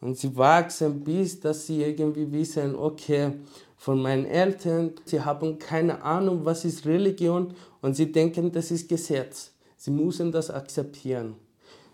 Und 0.00 0.16
sie 0.16 0.34
wachsen 0.34 1.04
bis, 1.04 1.38
dass 1.38 1.66
sie 1.66 1.82
irgendwie 1.82 2.32
wissen, 2.32 2.74
okay, 2.74 3.32
von 3.80 4.02
meinen 4.02 4.26
Eltern, 4.26 4.92
sie 5.06 5.22
haben 5.22 5.58
keine 5.58 6.02
Ahnung, 6.02 6.44
was 6.44 6.66
ist 6.66 6.84
Religion 6.84 7.54
und 7.80 7.96
sie 7.96 8.12
denken, 8.12 8.52
das 8.52 8.70
ist 8.70 8.90
Gesetz. 8.90 9.52
Sie 9.78 9.90
müssen 9.90 10.30
das 10.30 10.50
akzeptieren. 10.50 11.36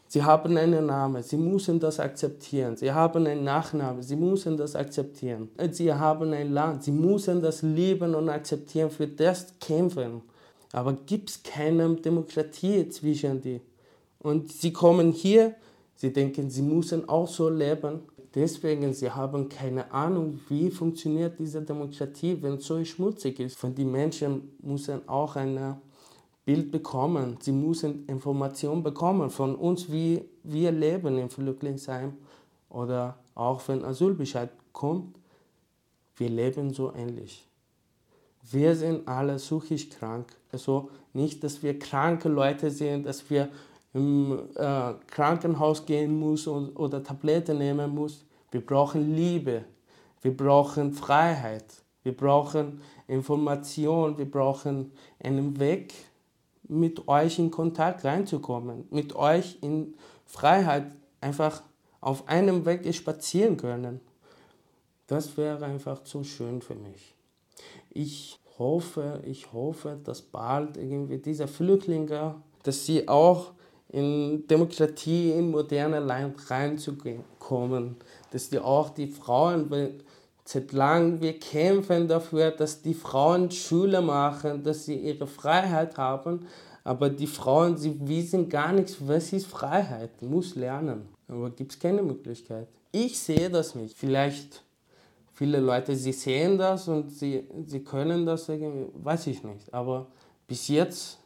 Sie 0.08 0.20
haben 0.20 0.56
einen 0.56 0.86
Namen, 0.86 1.22
Sie 1.22 1.36
müssen 1.36 1.78
das 1.78 2.00
akzeptieren. 2.00 2.76
Sie 2.76 2.90
haben 2.90 3.24
einen 3.24 3.44
Nachnamen, 3.44 4.02
Sie 4.02 4.16
müssen 4.16 4.56
das 4.56 4.74
akzeptieren. 4.74 5.48
Sie 5.70 5.92
haben 5.92 6.32
ein 6.32 6.52
Land, 6.52 6.82
Sie 6.82 6.90
müssen 6.90 7.40
das 7.40 7.62
lieben 7.62 8.16
und 8.16 8.30
akzeptieren, 8.30 8.90
für 8.90 9.06
das 9.06 9.54
kämpfen. 9.60 10.22
Aber 10.72 10.92
gibt 10.92 11.30
es 11.30 11.42
keine 11.44 11.94
Demokratie 11.94 12.88
zwischen 12.88 13.40
die. 13.40 13.60
Und 14.18 14.50
sie 14.50 14.72
kommen 14.72 15.12
hier, 15.12 15.54
sie 15.96 16.12
denken, 16.12 16.48
sie 16.48 16.62
müssen 16.62 17.08
auch 17.08 17.26
so 17.26 17.48
leben. 17.48 18.02
Deswegen, 18.34 18.92
sie 18.92 19.10
haben 19.10 19.48
keine 19.48 19.90
Ahnung, 19.90 20.38
wie 20.48 20.70
funktioniert 20.70 21.38
diese 21.38 21.62
Demokratie, 21.62 22.36
wenn 22.40 22.54
es 22.54 22.66
so 22.66 22.84
schmutzig 22.84 23.40
ist. 23.40 23.56
Von 23.56 23.74
den 23.74 23.90
Menschen 23.90 24.56
müssen 24.62 25.08
auch 25.08 25.36
eine 25.36 25.80
Bild 26.44 26.70
bekommen. 26.70 27.38
Sie 27.40 27.52
müssen 27.52 28.06
Informationen 28.06 28.82
bekommen 28.82 29.30
von 29.30 29.56
uns, 29.56 29.90
wie 29.90 30.22
wir 30.44 30.70
leben 30.70 31.18
im 31.18 31.28
Flüchtlingsheim 31.28 32.12
oder 32.68 33.18
auch 33.34 33.66
wenn 33.66 33.84
Asylbescheid 33.84 34.50
kommt. 34.72 35.16
Wir 36.16 36.28
leben 36.28 36.72
so 36.72 36.92
ähnlich. 36.94 37.46
Wir 38.50 38.76
sind 38.76 39.08
alle 39.08 39.36
psychisch 39.36 39.90
krank. 39.90 40.28
Also 40.52 40.90
nicht, 41.12 41.42
dass 41.42 41.62
wir 41.62 41.78
kranke 41.78 42.28
Leute 42.28 42.70
sind, 42.70 43.06
dass 43.06 43.28
wir 43.28 43.48
im 43.96 44.38
äh, 44.56 44.92
Krankenhaus 45.06 45.86
gehen 45.86 46.20
müssen 46.20 46.76
oder 46.76 47.02
Tabletten 47.02 47.56
nehmen 47.56 47.94
müssen. 47.94 48.26
Wir 48.50 48.64
brauchen 48.64 49.16
Liebe. 49.16 49.64
Wir 50.20 50.36
brauchen 50.36 50.92
Freiheit. 50.92 51.64
Wir 52.02 52.14
brauchen 52.14 52.82
Information. 53.08 54.18
Wir 54.18 54.30
brauchen 54.30 54.92
einen 55.18 55.58
Weg, 55.58 55.94
mit 56.68 57.08
euch 57.08 57.38
in 57.38 57.50
Kontakt 57.50 58.04
reinzukommen, 58.04 58.86
mit 58.90 59.14
euch 59.14 59.58
in 59.62 59.94
Freiheit 60.26 60.86
einfach 61.20 61.62
auf 62.00 62.28
einem 62.28 62.66
Weg 62.66 62.92
spazieren 62.94 63.56
können. 63.56 64.00
Das 65.06 65.36
wäre 65.36 65.64
einfach 65.64 66.02
zu 66.02 66.24
schön 66.24 66.60
für 66.60 66.74
mich. 66.74 67.14
Ich 67.90 68.40
hoffe, 68.58 69.22
ich 69.24 69.52
hoffe, 69.52 69.98
dass 70.02 70.20
bald 70.20 70.76
irgendwie 70.76 71.18
diese 71.18 71.46
Flüchtlinge, 71.46 72.34
dass 72.62 72.84
sie 72.84 73.08
auch 73.08 73.52
in 73.88 74.46
Demokratie, 74.46 75.32
in 75.32 75.50
moderne 75.50 76.00
Land 76.00 76.50
reinzukommen, 76.50 77.96
dass 78.30 78.50
die 78.50 78.58
auch 78.58 78.90
die 78.90 79.08
Frauen, 79.08 79.70
Seit 80.48 80.70
langem 80.70 81.20
wir 81.20 81.40
kämpfen 81.40 82.06
dafür, 82.06 82.52
dass 82.52 82.80
die 82.80 82.94
Frauen 82.94 83.50
Schule 83.50 84.00
machen, 84.00 84.62
dass 84.62 84.84
sie 84.84 84.94
ihre 84.94 85.26
Freiheit 85.26 85.98
haben. 85.98 86.46
Aber 86.84 87.10
die 87.10 87.26
Frauen, 87.26 87.76
sie 87.76 87.98
wissen 88.06 88.48
gar 88.48 88.72
nichts, 88.72 88.96
was 89.00 89.32
ist 89.32 89.48
Freiheit. 89.48 90.22
Muss 90.22 90.54
lernen. 90.54 91.08
Aber 91.26 91.50
gibt 91.50 91.72
es 91.72 91.78
keine 91.80 92.00
Möglichkeit. 92.00 92.68
Ich 92.92 93.18
sehe 93.18 93.50
das 93.50 93.74
nicht. 93.74 93.98
Vielleicht 93.98 94.62
viele 95.32 95.58
Leute, 95.58 95.96
sie 95.96 96.12
sehen 96.12 96.56
das 96.56 96.86
und 96.86 97.10
sie, 97.10 97.48
sie 97.66 97.80
können 97.80 98.24
das 98.24 98.48
irgendwie, 98.48 98.88
weiß 99.02 99.26
ich 99.26 99.42
nicht. 99.42 99.74
Aber 99.74 100.06
bis 100.46 100.68
jetzt, 100.68 101.18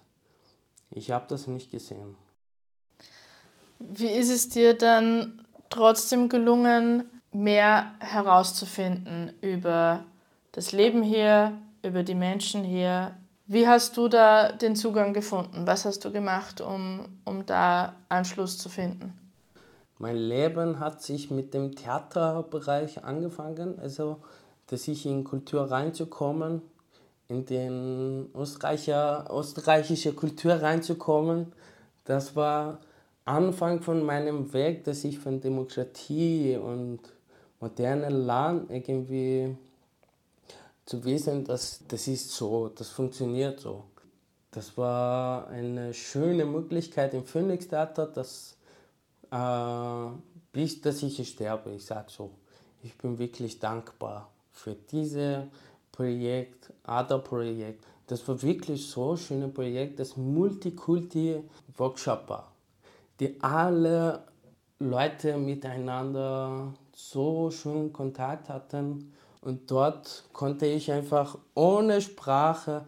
ich 0.91 1.11
habe 1.11 1.27
das 1.29 1.47
nicht 1.47 1.71
gesehen. 1.71 2.17
Wie 3.81 4.09
ist 4.09 4.31
es 4.31 4.49
dir 4.49 4.75
dann 4.75 5.41
trotzdem 5.71 6.29
gelungen, 6.29 7.05
mehr 7.33 7.93
herauszufinden 8.01 9.33
über 9.41 10.05
das 10.53 10.73
Leben 10.73 11.03
hier, 11.03 11.53
über 11.83 12.03
die 12.03 12.15
Menschen 12.15 12.65
hier. 12.65 13.15
Wie 13.47 13.67
hast 13.67 13.97
du 13.97 14.09
da 14.09 14.53
den 14.53 14.77
Zugang 14.77 15.15
gefunden? 15.15 15.67
Was 15.67 15.85
hast 15.85 16.05
du 16.05 16.13
gemacht, 16.13 16.61
um, 16.61 17.07
um 17.25 17.47
da 17.47 17.95
Anschluss 18.09 18.59
zu 18.59 18.69
finden? 18.69 19.15
Mein 19.99 20.17
Leben 20.17 20.79
hat 20.81 21.03
sich 21.03 21.31
mit 21.31 21.53
dem 21.53 21.75
Theaterbereich 21.75 23.05
angefangen, 23.05 23.79
also 23.81 24.19
dass 24.67 24.89
ich 24.89 25.05
in 25.05 25.25
Kultur 25.25 25.71
reinzukommen, 25.71 26.63
in 27.29 27.45
den 27.45 28.31
österreichische 28.35 30.13
Kultur 30.15 30.55
reinzukommen. 30.55 31.53
Das 32.05 32.35
war 32.37 32.79
Anfang 33.31 33.81
von 33.81 34.05
meinem 34.05 34.53
Weg, 34.53 34.83
dass 34.85 35.05
ich 35.05 35.21
von 35.21 35.41
Demokratie 35.41 36.57
und 36.57 36.99
moderne 37.61 38.09
Land 38.09 38.69
irgendwie 38.71 39.57
zu 40.85 41.05
wissen, 41.05 41.45
dass 41.45 41.83
das 41.87 42.09
ist 42.09 42.33
so, 42.33 42.69
das 42.69 42.89
funktioniert 42.89 43.61
so. 43.61 43.85
Das 44.51 44.77
war 44.77 45.47
eine 45.47 45.95
schöne 45.95 46.45
Möglichkeit 46.45 47.15
im 47.15 47.25
Phoenix 47.25 47.69
Theater, 47.69 48.07
dass, 48.07 48.57
äh, 49.31 50.07
bis 50.53 50.81
dass 50.81 51.01
ich 51.05 51.29
sterbe, 51.29 51.71
ich 51.71 51.85
sage 51.85 52.11
so. 52.11 52.33
Ich 52.83 52.99
bin 52.99 53.17
wirklich 53.17 53.61
dankbar 53.61 54.29
für 54.51 54.75
diese 54.75 55.47
Projekt, 55.93 56.73
ADA-Projekt. 56.83 57.85
Das 58.09 58.27
war 58.27 58.43
wirklich 58.43 58.89
so 58.89 59.13
ein 59.13 59.19
schönes 59.19 59.55
Projekt, 59.55 60.01
das 60.01 60.17
Multikulti-Workshop 60.17 62.29
war, 62.29 62.51
die 63.21 63.41
alle 63.43 64.25
Leute 64.79 65.37
miteinander 65.37 66.73
so 66.95 67.51
schön 67.51 67.93
Kontakt 67.93 68.49
hatten. 68.49 69.13
Und 69.43 69.71
dort 69.71 70.25
konnte 70.33 70.67
ich 70.67 70.91
einfach 70.91 71.39
ohne 71.55 72.01
Sprache 72.01 72.87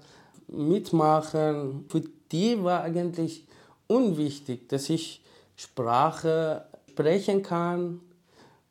mitmachen. 0.48 1.84
Für 1.88 2.02
die 2.30 2.62
war 2.62 2.82
eigentlich 2.82 3.46
unwichtig, 3.86 4.68
dass 4.68 4.88
ich 4.88 5.22
Sprache 5.54 6.66
sprechen 6.90 7.42
kann 7.42 8.00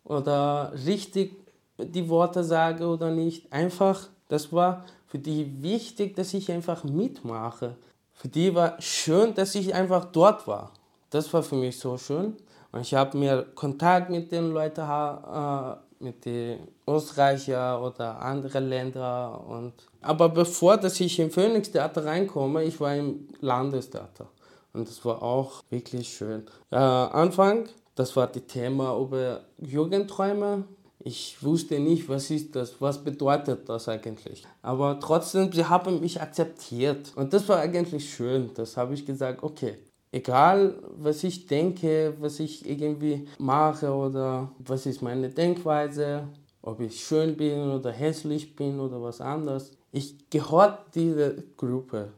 oder 0.03 0.73
richtig 0.85 1.35
die 1.77 2.09
Worte 2.09 2.43
sage 2.43 2.87
oder 2.87 3.11
nicht. 3.11 3.51
Einfach, 3.53 4.09
das 4.29 4.51
war 4.51 4.85
für 5.07 5.19
die 5.19 5.61
wichtig, 5.61 6.15
dass 6.15 6.33
ich 6.33 6.51
einfach 6.51 6.83
mitmache. 6.83 7.77
Für 8.13 8.29
die 8.29 8.53
war 8.53 8.79
schön, 8.81 9.33
dass 9.33 9.55
ich 9.55 9.73
einfach 9.73 10.05
dort 10.05 10.47
war. 10.47 10.71
Das 11.11 11.31
war 11.33 11.43
für 11.43 11.55
mich 11.55 11.77
so 11.77 11.97
schön. 11.97 12.37
Und 12.71 12.81
ich 12.81 12.93
habe 12.93 13.17
mir 13.17 13.45
Kontakt 13.53 14.09
mit 14.09 14.31
den 14.31 14.51
Leuten, 14.51 14.81
äh, 14.81 15.75
mit 15.99 16.25
den 16.25 16.59
Österreicher 16.87 17.83
oder 17.83 18.19
anderen 18.21 18.69
Ländern. 18.69 19.35
Und 19.41 19.73
aber 20.01 20.29
bevor 20.29 20.77
dass 20.77 20.99
ich 20.99 21.19
im 21.19 21.29
Phoenix 21.29 21.69
Theater 21.69 22.05
reinkomme, 22.05 22.63
ich 22.63 22.79
war 22.79 22.95
im 22.95 23.27
Landestheater. 23.41 24.27
Und 24.73 24.87
das 24.87 25.03
war 25.03 25.21
auch 25.21 25.63
wirklich 25.69 26.07
schön. 26.07 26.45
Äh, 26.71 26.77
Anfang, 26.77 27.67
das 27.95 28.15
war 28.15 28.27
das 28.27 28.43
Thema 28.47 28.97
über 28.97 29.41
Jugendträume. 29.59 30.63
Ich 31.03 31.43
wusste 31.43 31.77
nicht, 31.79 32.07
was 32.07 32.31
ist 32.31 32.55
das, 32.55 32.79
was 32.79 33.03
bedeutet 33.03 33.67
das 33.67 33.89
eigentlich. 33.89 34.45
Aber 34.61 34.97
trotzdem, 34.99 35.51
sie 35.51 35.65
haben 35.65 35.99
mich 35.99 36.21
akzeptiert. 36.21 37.11
Und 37.15 37.33
das 37.33 37.49
war 37.49 37.59
eigentlich 37.59 38.13
schön. 38.13 38.51
Das 38.55 38.77
habe 38.77 38.93
ich 38.93 39.05
gesagt, 39.05 39.43
okay, 39.43 39.77
egal 40.11 40.75
was 40.97 41.23
ich 41.23 41.47
denke, 41.47 42.13
was 42.19 42.39
ich 42.39 42.67
irgendwie 42.69 43.27
mache 43.37 43.91
oder 43.91 44.51
was 44.59 44.85
ist 44.85 45.01
meine 45.01 45.29
Denkweise, 45.29 46.27
ob 46.61 46.79
ich 46.79 47.03
schön 47.03 47.37
bin 47.37 47.71
oder 47.71 47.91
hässlich 47.91 48.55
bin 48.55 48.79
oder 48.79 49.01
was 49.01 49.21
anderes. 49.21 49.71
Ich 49.91 50.29
gehöre 50.29 50.85
dieser 50.93 51.31
Gruppe. 51.57 52.11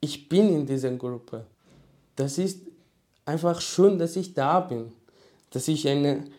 Ich 0.00 0.28
bin 0.28 0.48
in 0.48 0.66
dieser 0.66 0.90
Gruppe. 0.92 1.46
Das 2.16 2.38
ist 2.38 2.60
einfach 3.24 3.60
schön, 3.60 3.98
dass 3.98 4.16
ich 4.16 4.34
da 4.34 4.60
bin, 4.60 4.92
dass 5.50 5.68
ich 5.68 5.88
ein 5.88 6.30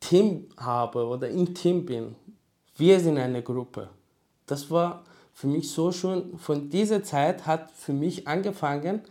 Team 0.00 0.46
habe 0.56 1.06
oder 1.06 1.28
im 1.28 1.54
Team 1.54 1.84
bin. 1.84 2.14
Wir 2.76 3.00
sind 3.00 3.18
eine 3.18 3.42
Gruppe. 3.42 3.88
Das 4.46 4.70
war 4.70 5.04
für 5.32 5.46
mich 5.46 5.70
so 5.70 5.92
schön. 5.92 6.38
Von 6.38 6.70
dieser 6.70 7.02
Zeit 7.02 7.46
hat 7.46 7.70
für 7.70 7.92
mich 7.92 8.26
angefangen, 8.26 9.02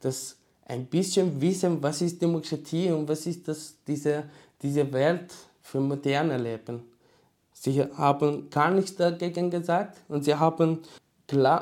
dass 0.00 0.36
ein 0.72 0.86
bisschen 0.86 1.38
wissen, 1.40 1.82
was 1.82 2.00
ist 2.00 2.20
Demokratie 2.22 2.90
und 2.90 3.06
was 3.06 3.26
ist 3.26 3.46
das, 3.46 3.76
diese, 3.86 4.24
diese 4.62 4.90
Welt 4.90 5.32
für 5.60 5.80
moderne 5.80 6.38
Leben. 6.38 6.82
Sie 7.52 7.82
haben 7.82 8.48
gar 8.48 8.70
nichts 8.70 8.96
dagegen 8.96 9.50
gesagt 9.50 9.98
und 10.08 10.24
sie 10.24 10.34
haben, 10.34 10.78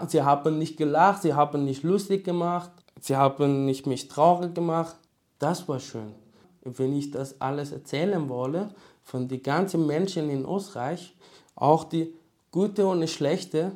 sie 0.08 0.22
haben 0.22 0.58
nicht 0.58 0.76
gelacht, 0.76 1.22
sie 1.22 1.34
haben 1.34 1.64
nicht 1.64 1.82
lustig 1.82 2.24
gemacht, 2.24 2.70
sie 3.00 3.16
haben 3.16 3.64
nicht 3.64 3.86
mich 3.86 4.06
traurig 4.06 4.54
gemacht. 4.54 4.96
Das 5.40 5.68
war 5.68 5.80
schön. 5.80 6.14
Wenn 6.62 6.96
ich 6.96 7.10
das 7.10 7.40
alles 7.40 7.72
erzählen 7.72 8.28
wolle, 8.28 8.70
von 9.02 9.26
den 9.26 9.42
ganzen 9.42 9.86
Menschen 9.86 10.30
in 10.30 10.44
Österreich, 10.44 11.16
auch 11.56 11.82
die 11.84 12.14
gute 12.52 12.86
und 12.86 13.00
die 13.00 13.08
schlechte, 13.08 13.72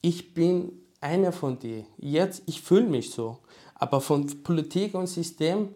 ich 0.00 0.32
bin 0.32 0.72
einer 1.00 1.32
von 1.32 1.58
denen. 1.58 1.86
Jetzt, 1.98 2.42
ich 2.46 2.62
fühle 2.62 2.86
mich 2.86 3.10
so. 3.10 3.38
Aber 3.78 4.00
von 4.00 4.42
Politik 4.42 4.94
und 4.94 5.06
System, 5.06 5.68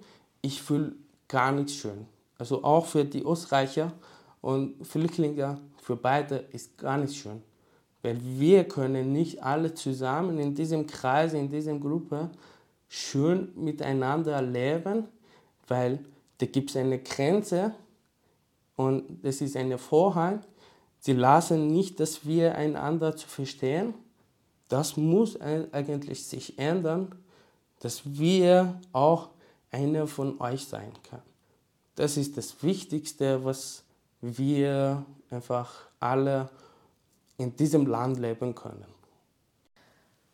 ich 0.42 0.62
fühle 0.62 0.92
gar 1.28 1.52
nichts 1.52 1.74
schön. 1.74 2.06
Also 2.38 2.64
auch 2.64 2.86
für 2.86 3.04
die 3.04 3.22
Österreicher 3.22 3.92
und 4.40 4.86
Flüchtlinge, 4.86 5.60
für 5.82 5.96
beide 5.96 6.36
ist 6.52 6.78
gar 6.78 6.96
nichts 6.96 7.16
schön. 7.16 7.42
Weil 8.02 8.18
wir 8.22 8.64
können 8.64 9.12
nicht 9.12 9.42
alle 9.42 9.74
zusammen 9.74 10.38
in 10.38 10.54
diesem 10.54 10.86
Kreis, 10.86 11.34
in 11.34 11.50
dieser 11.50 11.78
Gruppe 11.78 12.30
schön 12.88 13.52
miteinander 13.54 14.40
leben, 14.40 15.04
weil 15.68 15.98
da 16.38 16.46
gibt 16.46 16.70
es 16.70 16.76
eine 16.76 16.98
Grenze 16.98 17.74
und 18.76 19.22
das 19.22 19.42
ist 19.42 19.56
eine 19.56 19.76
Vorhang. 19.76 20.40
Sie 20.98 21.12
lassen 21.12 21.66
nicht, 21.66 22.00
dass 22.00 22.26
wir 22.26 22.54
einander 22.54 23.14
zu 23.14 23.28
verstehen. 23.28 23.92
Das 24.68 24.96
muss 24.96 25.38
eigentlich 25.38 26.26
sich 26.26 26.58
ändern 26.58 27.14
dass 27.80 28.02
wir 28.04 28.80
auch 28.92 29.30
einer 29.70 30.06
von 30.06 30.40
euch 30.40 30.66
sein 30.66 30.92
können. 31.08 31.22
Das 31.96 32.16
ist 32.16 32.36
das 32.36 32.62
Wichtigste, 32.62 33.44
was 33.44 33.84
wir 34.20 35.04
einfach 35.30 35.70
alle 35.98 36.48
in 37.36 37.56
diesem 37.56 37.86
Land 37.86 38.18
leben 38.18 38.54
können. 38.54 38.86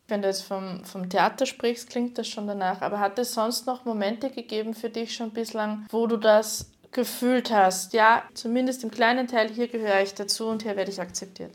Wenn 0.09 0.23
du 0.23 0.29
jetzt 0.29 0.43
vom, 0.43 0.85
vom 0.85 1.09
Theater 1.09 1.47
sprichst, 1.47 1.91
klingt 1.91 2.17
das 2.19 2.29
schon 2.29 2.47
danach. 2.47 2.81
Aber 2.83 3.01
hat 3.01 3.19
es 3.19 3.35
sonst 3.35 3.67
noch 3.67 3.85
Momente 3.85 4.31
gegeben 4.31 4.75
für 4.75 4.89
dich 4.91 5.15
schon 5.15 5.31
bislang, 5.33 5.87
wo 5.91 6.07
du 6.07 6.17
das 6.17 6.71
gefühlt 6.93 7.51
hast? 7.51 7.93
Ja, 7.93 8.23
zumindest 8.35 8.85
im 8.85 8.91
kleinen 8.91 9.27
Teil, 9.27 9.51
hier 9.51 9.67
gehöre 9.67 10.03
ich 10.03 10.15
dazu 10.15 10.47
und 10.47 10.63
hier 10.63 10.77
werde 10.77 10.93
ich 10.93 11.01
akzeptiert. 11.01 11.53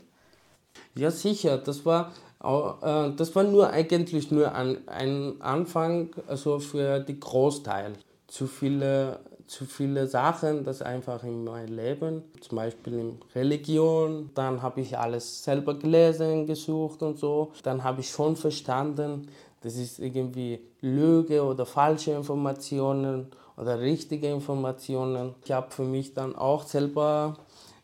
Ja, 0.94 1.10
sicher. 1.10 1.56
Das 1.56 1.86
war 1.86 2.12
das 2.42 3.34
war 3.36 3.44
nur 3.44 3.70
eigentlich 3.70 4.30
nur 4.30 4.52
ein, 4.54 4.78
ein 4.88 5.40
Anfang 5.40 6.10
also 6.26 6.58
für 6.58 6.98
die 6.98 7.18
Großteil. 7.18 7.92
Zu 8.26 8.46
viele, 8.46 9.20
zu 9.46 9.64
viele 9.64 10.08
Sachen, 10.08 10.64
das 10.64 10.82
einfach 10.82 11.22
in 11.22 11.44
meinem 11.44 11.76
Leben, 11.76 12.22
zum 12.40 12.56
Beispiel 12.56 12.94
in 12.94 13.18
Religion, 13.34 14.30
dann 14.34 14.60
habe 14.60 14.80
ich 14.80 14.98
alles 14.98 15.44
selber 15.44 15.74
gelesen, 15.78 16.46
gesucht 16.46 17.02
und 17.02 17.18
so. 17.18 17.52
Dann 17.62 17.84
habe 17.84 18.00
ich 18.00 18.10
schon 18.10 18.34
verstanden, 18.34 19.28
das 19.60 19.76
ist 19.76 20.00
irgendwie 20.00 20.58
Lüge 20.80 21.44
oder 21.44 21.64
falsche 21.64 22.10
Informationen 22.10 23.28
oder 23.56 23.78
richtige 23.80 24.28
Informationen. 24.28 25.34
Ich 25.44 25.52
habe 25.52 25.70
für 25.70 25.84
mich 25.84 26.14
dann 26.14 26.34
auch 26.34 26.64
selber 26.64 27.36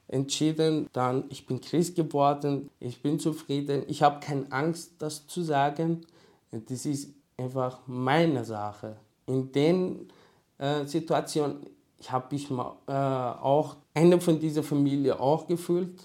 entschieden, 0.09 0.89
dann 0.93 1.25
ich 1.29 1.47
bin 1.47 1.61
Christ 1.61 1.97
geworden, 1.97 2.71
ich 2.81 3.03
bin 3.03 3.21
zufrieden, 3.21 3.85
ich 3.87 4.03
habe 4.03 4.21
keine 4.21 4.51
Angst, 4.51 4.93
das 4.99 5.27
zu 5.27 5.43
sagen. 5.43 6.07
Das 6.51 6.87
ist 6.87 7.11
einfach 7.37 7.79
meine 7.87 8.45
Sache. 8.45 8.97
In 9.27 9.53
den 9.53 10.09
äh, 10.59 10.85
Situationen 10.87 11.67
habe 12.07 12.35
ich 12.35 12.51
mal, 12.51 12.77
äh, 12.87 12.93
auch 12.93 13.77
eine 13.95 14.21
von 14.21 14.41
dieser 14.41 14.63
Familie 14.63 15.21
auch 15.21 15.47
gefühlt 15.47 16.01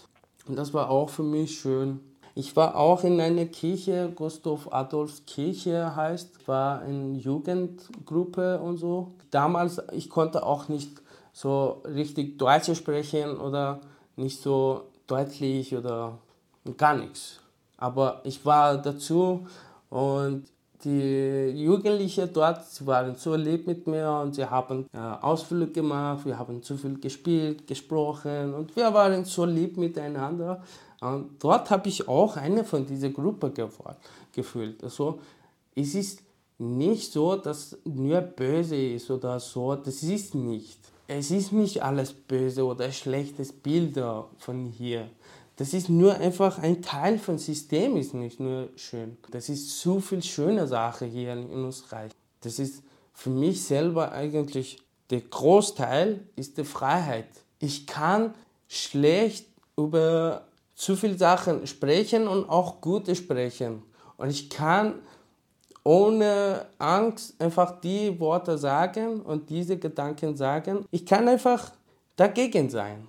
und 0.47 0.57
das 0.57 0.73
war 0.73 0.89
auch 0.89 1.09
für 1.09 1.23
mich 1.23 1.59
schön. 1.59 1.99
Ich 2.35 2.55
war 2.55 2.75
auch 2.75 3.03
in 3.03 3.21
einer 3.21 3.45
Kirche, 3.45 4.11
Gustav 4.15 4.67
Adolfs 4.71 5.23
Kirche 5.25 5.95
heißt, 5.95 6.47
war 6.47 6.83
in 6.83 7.15
Jugendgruppe 7.15 8.59
und 8.59 8.77
so. 8.77 9.11
Damals, 9.29 9.79
ich 9.91 10.09
konnte 10.09 10.43
auch 10.43 10.67
nicht 10.67 10.89
so 11.31 11.83
richtig 11.85 12.39
Deutsch 12.39 12.73
sprechen 12.75 13.37
oder 13.37 13.81
nicht 14.15 14.41
so 14.41 14.83
deutlich 15.07 15.75
oder 15.75 16.17
gar 16.77 16.95
nichts. 16.95 17.39
Aber 17.77 18.21
ich 18.23 18.45
war 18.45 18.77
dazu 18.77 19.45
und 19.89 20.45
die 20.83 21.49
Jugendlichen 21.63 22.29
dort, 22.33 22.65
sie 22.65 22.85
waren 22.85 23.15
so 23.15 23.35
lieb 23.35 23.67
mit 23.67 23.87
mir 23.87 24.09
und 24.23 24.35
sie 24.35 24.45
haben 24.45 24.85
äh, 24.93 24.97
Ausflüge 24.97 25.71
gemacht, 25.71 26.25
wir 26.25 26.37
haben 26.37 26.61
zu 26.61 26.77
viel 26.77 26.99
gespielt, 26.99 27.67
gesprochen 27.67 28.53
und 28.53 28.75
wir 28.75 28.93
waren 28.93 29.23
so 29.23 29.45
lieb 29.45 29.77
miteinander. 29.77 30.61
Und 30.99 31.43
dort 31.43 31.69
habe 31.69 31.89
ich 31.89 32.07
auch 32.07 32.37
eine 32.37 32.63
von 32.63 32.85
dieser 32.85 33.09
Gruppe 33.09 33.51
gefühlt. 34.33 34.83
Also 34.83 35.19
es 35.75 35.95
ist 35.95 36.21
nicht 36.57 37.11
so, 37.11 37.35
dass 37.35 37.77
nur 37.83 38.21
böse 38.21 38.75
ist 38.75 39.09
oder 39.09 39.39
so, 39.39 39.75
das 39.75 40.03
ist 40.03 40.35
nicht 40.35 40.79
es 41.13 41.31
ist 41.31 41.51
nicht 41.51 41.83
alles 41.83 42.13
böse 42.13 42.65
oder 42.65 42.91
schlechtes 42.91 43.53
Bilder 43.53 44.29
von 44.37 44.65
hier. 44.65 45.09
Das 45.55 45.73
ist 45.73 45.89
nur 45.89 46.15
einfach 46.15 46.57
ein 46.59 46.81
Teil 46.81 47.19
vom 47.19 47.37
System, 47.37 47.95
ist 47.97 48.13
nicht 48.13 48.39
nur 48.39 48.69
schön. 48.75 49.17
Das 49.31 49.49
ist 49.49 49.79
so 49.79 49.99
viel 49.99 50.23
schöne 50.23 50.67
Sache 50.67 51.05
hier 51.05 51.33
in 51.33 51.51
Österreich. 51.51 52.11
Das 52.41 52.57
ist 52.57 52.83
für 53.13 53.29
mich 53.29 53.63
selber 53.63 54.11
eigentlich 54.11 54.79
der 55.09 55.21
Großteil 55.21 56.21
ist 56.35 56.57
die 56.57 56.63
Freiheit. 56.63 57.27
Ich 57.59 57.85
kann 57.85 58.33
schlecht 58.67 59.45
über 59.77 60.47
zu 60.73 60.95
viele 60.95 61.17
Sachen 61.17 61.67
sprechen 61.67 62.27
und 62.27 62.49
auch 62.49 62.81
gute 62.81 63.15
sprechen. 63.15 63.83
Und 64.17 64.29
ich 64.29 64.49
kann 64.49 64.95
ohne 65.83 66.65
Angst 66.77 67.39
einfach 67.41 67.79
die 67.81 68.19
Worte 68.19 68.57
sagen 68.57 69.21
und 69.21 69.49
diese 69.49 69.77
Gedanken 69.77 70.35
sagen. 70.35 70.85
Ich 70.91 71.05
kann 71.05 71.27
einfach 71.27 71.71
dagegen 72.15 72.69
sein. 72.69 73.07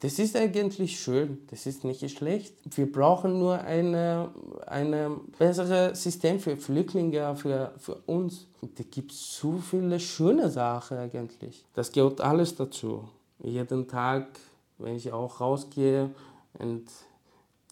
Das 0.00 0.18
ist 0.18 0.36
eigentlich 0.36 1.00
schön, 1.00 1.38
das 1.50 1.64
ist 1.64 1.82
nicht 1.82 2.10
schlecht. 2.10 2.54
Wir 2.76 2.90
brauchen 2.90 3.38
nur 3.38 3.58
ein 3.60 3.94
eine 4.66 5.16
besseres 5.38 6.02
System 6.02 6.38
für 6.40 6.58
Flüchtlinge, 6.58 7.34
für, 7.36 7.72
für 7.78 7.94
uns. 8.06 8.46
Da 8.60 8.84
gibt 8.90 9.12
es 9.12 9.38
so 9.38 9.56
viele 9.56 9.98
schöne 9.98 10.50
Sachen 10.50 10.98
eigentlich. 10.98 11.64
Das 11.74 11.90
gehört 11.90 12.20
alles 12.20 12.54
dazu. 12.54 13.08
Jeden 13.42 13.88
Tag, 13.88 14.26
wenn 14.76 14.96
ich 14.96 15.10
auch 15.10 15.40
rausgehe 15.40 16.10
und 16.58 16.84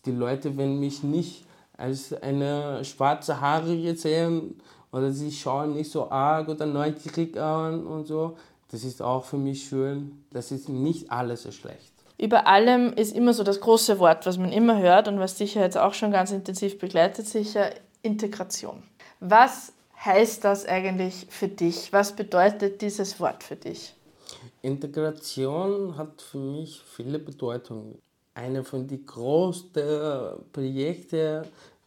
die 0.07 0.13
Leute, 0.13 0.57
wenn 0.57 0.81
mich 0.81 1.03
nicht 1.03 1.45
als 1.83 2.13
eine 2.23 2.85
schwarze 2.85 3.41
Haarige 3.41 3.97
sehen 3.97 4.61
oder 4.93 5.11
sie 5.11 5.33
schauen 5.33 5.75
nicht 5.75 5.91
so 5.91 6.11
arg 6.11 6.49
oder 6.49 6.65
neugierig 6.65 7.37
an 7.37 7.87
und 7.87 8.07
so, 8.07 8.37
das 8.71 8.85
ist 8.85 9.03
auch 9.03 9.25
für 9.25 9.37
mich 9.37 9.69
schön. 9.69 10.25
Das 10.31 10.53
ist 10.53 10.69
nicht 10.69 11.11
alles 11.11 11.43
so 11.43 11.51
schlecht. 11.51 11.93
Über 12.19 12.47
allem 12.47 12.93
ist 12.93 13.17
immer 13.17 13.35
so 13.35 13.43
das 13.43 13.61
große 13.61 13.99
Wort, 13.99 14.27
was 14.27 14.39
man 14.39 14.53
immer 14.53 14.79
hört 14.81 15.09
und 15.09 15.19
was 15.19 15.37
sicher 15.37 15.61
jetzt 15.61 15.77
auch 15.77 15.93
schon 15.93 16.13
ganz 16.13 16.31
intensiv 16.31 16.79
begleitet, 16.79 17.27
sicher 17.27 17.71
Integration. 18.03 18.83
Was 19.19 19.73
heißt 20.05 20.45
das 20.45 20.67
eigentlich 20.67 21.27
für 21.31 21.49
dich? 21.49 21.93
Was 21.93 22.15
bedeutet 22.15 22.81
dieses 22.81 23.19
Wort 23.19 23.43
für 23.43 23.57
dich? 23.57 23.95
Integration 24.63 25.97
hat 25.97 26.23
für 26.23 26.39
mich 26.39 26.81
viele 26.81 27.19
Bedeutungen. 27.19 27.99
Eine 28.35 28.65
von 28.65 28.87
den 28.87 29.05
größten 29.05 30.47
Projekten, 30.53 31.43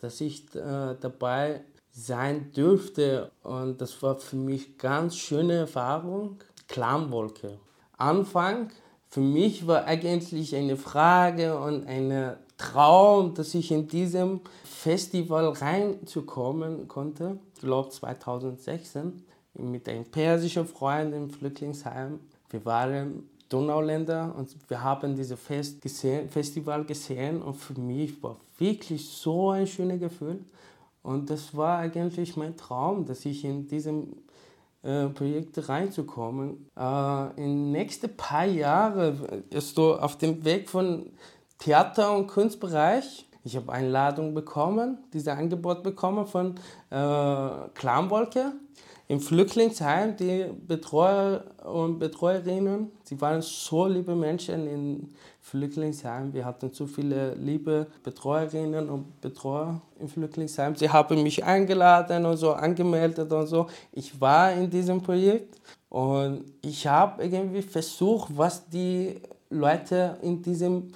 dass 0.06 0.22
ich 0.22 0.54
äh, 0.56 0.96
dabei 1.00 1.62
sein 1.91 2.52
dürfte 2.52 3.32
und 3.41 3.82
das 3.82 4.02
war 4.04 4.18
für 4.18 4.36
mich 4.36 4.78
ganz 4.78 5.15
schöne 5.15 5.54
Erfahrung. 5.54 6.38
Klamwolke. 6.68 7.58
Anfang 7.98 8.70
für 9.10 9.22
mich 9.22 9.65
war 9.65 9.86
eigentlich 9.86 10.56
eine 10.56 10.76
Frage 10.76 11.58
und 11.58 11.88
ein 11.88 12.36
Traum, 12.58 13.34
dass 13.34 13.54
ich 13.56 13.72
in 13.72 13.88
diesem 13.88 14.41
Festival 14.63 15.48
reinzukommen 15.50 16.88
konnte. 16.88 17.39
Ich 17.56 17.62
glaube 17.62 17.89
2016 17.89 19.24
mit 19.54 19.88
einem 19.88 20.06
persischen 20.06 20.68
Freund 20.68 21.15
im 21.15 21.30
Flüchtlingsheim. 21.30 22.20
Wir 22.50 22.65
waren 22.65 23.30
Donauländer 23.56 24.36
und 24.38 24.54
wir 24.68 24.84
haben 24.84 25.15
dieses 25.15 25.39
Fest 25.39 25.82
gesehen, 25.82 26.28
Festival 26.30 26.84
gesehen 26.84 27.41
und 27.41 27.56
für 27.56 27.80
mich 27.80 28.22
war 28.22 28.36
wirklich 28.58 29.08
so 29.08 29.52
ein 29.52 29.65
schönes 29.65 30.02
Gefühl. 30.02 30.44
Und 31.02 31.30
das 31.30 31.56
war 31.56 31.78
eigentlich 31.78 32.36
mein 32.36 32.58
Traum, 32.58 33.06
dass 33.06 33.24
ich 33.26 33.46
in 33.46 33.65
diesem 33.65 34.18
äh, 34.84 35.06
Projekte 35.08 35.70
reinzukommen. 35.70 36.70
Äh, 36.76 37.28
in 37.38 37.44
den 37.44 37.72
nächsten 37.72 38.18
paar 38.18 38.46
Jahren 38.46 39.44
ist 39.50 39.78
du 39.78 39.94
auf 39.94 40.18
dem 40.18 40.44
Weg 40.44 40.70
von 40.70 41.12
Theater- 41.58 42.13
und 42.13 42.28
Kunstbereich. 42.28 43.26
Ich 43.46 43.56
habe 43.56 43.72
Einladung 43.72 44.34
bekommen, 44.34 44.98
dieses 45.13 45.30
Angebot 45.30 45.82
bekommen 45.82 46.28
von 46.28 46.56
äh, 46.89 47.70
Klamwolke 47.74 48.52
im 49.08 49.20
Flüchtlingsheim. 49.20 50.15
Die 50.18 50.46
Betreuer 50.68 51.44
und 51.63 52.00
Betreuerinnen, 52.00 52.91
sie 53.04 53.20
waren 53.22 53.41
so 53.41 53.86
liebe 53.88 54.15
Menschen 54.15 54.68
in 54.68 55.13
Flüchtlingsheim. 55.41 56.34
Wir 56.34 56.46
hatten 56.46 56.74
zu 56.74 56.88
viele 56.88 57.36
liebe 57.36 57.88
Betreuerinnen 58.04 58.89
und 58.89 59.22
Betreuer 59.22 59.82
im 60.00 60.08
Flüchtlingsheim. 60.08 60.76
Sie 60.76 60.89
haben 60.89 61.22
mich 61.22 61.44
eingeladen 61.44 62.26
und 62.26 62.38
so, 62.38 62.54
angemeldet 62.54 63.32
und 63.32 63.48
so. 63.48 63.68
Ich 63.91 64.20
war 64.20 64.52
in 64.52 64.70
diesem 64.70 65.02
Projekt 65.02 65.60
und 65.89 66.46
ich 66.62 66.88
habe 66.88 67.24
irgendwie 67.24 67.62
versucht, 67.62 68.36
was 68.36 68.68
die 68.68 69.22
Leute 69.50 70.18
in 70.22 70.41
diesem 70.41 70.91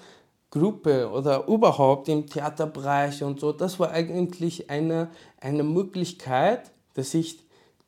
Gruppe 0.50 1.10
oder 1.12 1.48
überhaupt 1.48 2.10
im 2.10 2.26
Theaterbereich 2.26 3.24
und 3.24 3.40
so, 3.40 3.52
das 3.52 3.80
war 3.80 3.92
eigentlich 3.92 4.68
eine, 4.68 5.10
eine 5.40 5.62
Möglichkeit, 5.62 6.72
dass 6.96 7.14
ich 7.14 7.38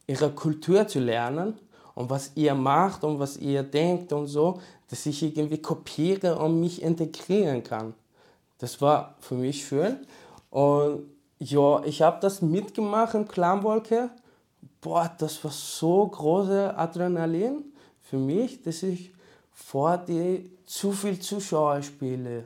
ihre 0.07 0.31
Kultur 0.31 0.87
zu 0.87 0.99
lernen 0.99 1.57
und 1.95 2.09
was 2.09 2.31
ihr 2.35 2.55
macht 2.55 3.03
und 3.03 3.19
was 3.19 3.37
ihr 3.37 3.63
denkt 3.63 4.13
und 4.13 4.27
so, 4.27 4.59
dass 4.89 5.05
ich 5.05 5.23
irgendwie 5.23 5.61
kopiere 5.61 6.37
und 6.37 6.59
mich 6.59 6.81
integrieren 6.81 7.63
kann. 7.63 7.93
Das 8.57 8.81
war 8.81 9.15
für 9.19 9.35
mich 9.35 9.65
schön. 9.65 9.97
Und 10.49 11.03
ja, 11.39 11.83
ich 11.83 12.01
habe 12.01 12.19
das 12.21 12.41
mitgemacht 12.41 13.15
im 13.15 13.27
Clanwolke. 13.27 14.09
Boah, 14.81 15.11
das 15.17 15.43
war 15.43 15.51
so 15.51 16.07
große 16.07 16.77
Adrenalin 16.77 17.63
für 18.01 18.17
mich, 18.17 18.61
dass 18.61 18.83
ich 18.83 19.11
vor 19.53 19.97
die 19.97 20.51
zu 20.65 20.91
viel 20.91 21.19
Zuschauer 21.19 21.81
spiele. 21.81 22.45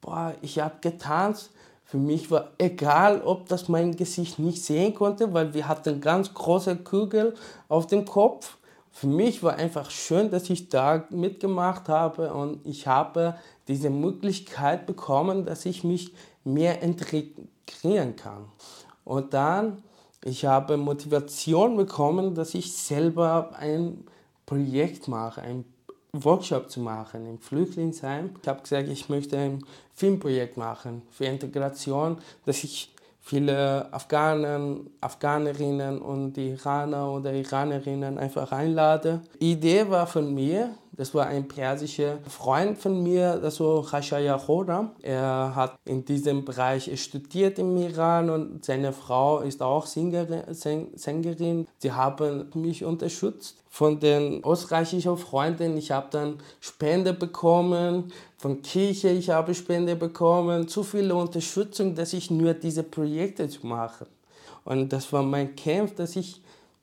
Boah, 0.00 0.34
ich 0.40 0.58
habe 0.58 0.76
getanzt. 0.80 1.50
Für 1.90 1.98
mich 1.98 2.30
war 2.30 2.50
egal, 2.58 3.20
ob 3.22 3.48
das 3.48 3.68
mein 3.68 3.96
Gesicht 3.96 4.38
nicht 4.38 4.64
sehen 4.64 4.94
konnte, 4.94 5.34
weil 5.34 5.54
wir 5.54 5.66
hatten 5.66 6.00
ganz 6.00 6.32
große 6.32 6.76
Kugel 6.76 7.34
auf 7.68 7.86
dem 7.86 8.04
Kopf 8.04 8.58
für 8.90 9.06
mich 9.06 9.42
war 9.42 9.54
einfach 9.54 9.90
schön, 9.90 10.30
dass 10.30 10.50
ich 10.50 10.68
da 10.68 11.04
mitgemacht 11.10 11.88
habe 11.88 12.34
und 12.34 12.66
ich 12.66 12.86
habe 12.86 13.36
diese 13.68 13.88
Möglichkeit 13.88 14.86
bekommen, 14.86 15.46
dass 15.46 15.64
ich 15.64 15.84
mich 15.84 16.12
mehr 16.44 16.82
integrieren 16.82 18.16
kann. 18.16 18.46
Und 19.04 19.32
dann, 19.32 19.82
ich 20.24 20.44
habe 20.44 20.76
Motivation 20.76 21.76
bekommen, 21.76 22.34
dass 22.34 22.54
ich 22.54 22.76
selber 22.76 23.52
ein 23.56 24.04
Projekt 24.44 25.08
mache, 25.08 25.40
ein 25.40 25.64
Workshop 26.12 26.70
zu 26.70 26.80
machen 26.80 27.26
im 27.26 27.38
Flüchtlingsheim. 27.38 28.30
Ich 28.42 28.48
habe 28.48 28.62
gesagt, 28.62 28.88
ich 28.88 29.08
möchte 29.08 29.38
ein 29.38 29.64
Filmprojekt 29.94 30.56
machen 30.56 31.02
für 31.10 31.26
Integration, 31.26 32.18
dass 32.46 32.64
ich 32.64 32.92
viele 33.20 33.92
Afghanen, 33.92 34.90
Afghanerinnen 35.00 36.00
und 36.00 36.36
Iraner 36.38 37.12
oder 37.12 37.32
Iranerinnen 37.32 38.18
einfach 38.18 38.50
einlade. 38.50 39.20
Die 39.40 39.52
Idee 39.52 39.88
war 39.88 40.06
von 40.06 40.34
mir, 40.34 40.74
das 41.00 41.14
war 41.14 41.28
ein 41.28 41.48
persischer 41.48 42.18
Freund 42.28 42.76
von 42.76 43.02
mir, 43.02 43.38
das 43.38 43.58
war 43.58 43.82
Khashaya 43.82 44.36
Khoram. 44.36 44.90
Er 45.00 45.54
hat 45.54 45.78
in 45.86 46.04
diesem 46.04 46.44
Bereich 46.44 46.90
studiert 47.02 47.58
im 47.58 47.74
Iran 47.78 48.28
und 48.28 48.66
seine 48.66 48.92
Frau 48.92 49.38
ist 49.38 49.62
auch 49.62 49.86
Sängerin. 49.86 51.66
Sie 51.78 51.90
haben 51.90 52.50
mich 52.52 52.84
unterstützt 52.84 53.64
von 53.70 53.98
den 53.98 54.44
österreichischen 54.44 55.16
Freunden. 55.16 55.78
Ich 55.78 55.90
habe 55.90 56.08
dann 56.10 56.36
Spende 56.60 57.14
bekommen, 57.14 58.12
von 58.36 58.60
Kirche 58.60 59.08
ich 59.08 59.30
habe 59.30 59.54
Spende 59.54 59.96
bekommen, 59.96 60.68
zu 60.68 60.82
viel 60.82 61.10
Unterstützung, 61.12 61.94
dass 61.94 62.12
ich 62.12 62.30
nur 62.30 62.52
diese 62.52 62.82
Projekte 62.82 63.48
zu 63.48 63.66
machen. 63.66 64.06
Und 64.66 64.92
das 64.92 65.10
war 65.14 65.22
mein 65.22 65.56
Kampf, 65.56 65.94
dass 65.94 66.14
ich 66.14 66.42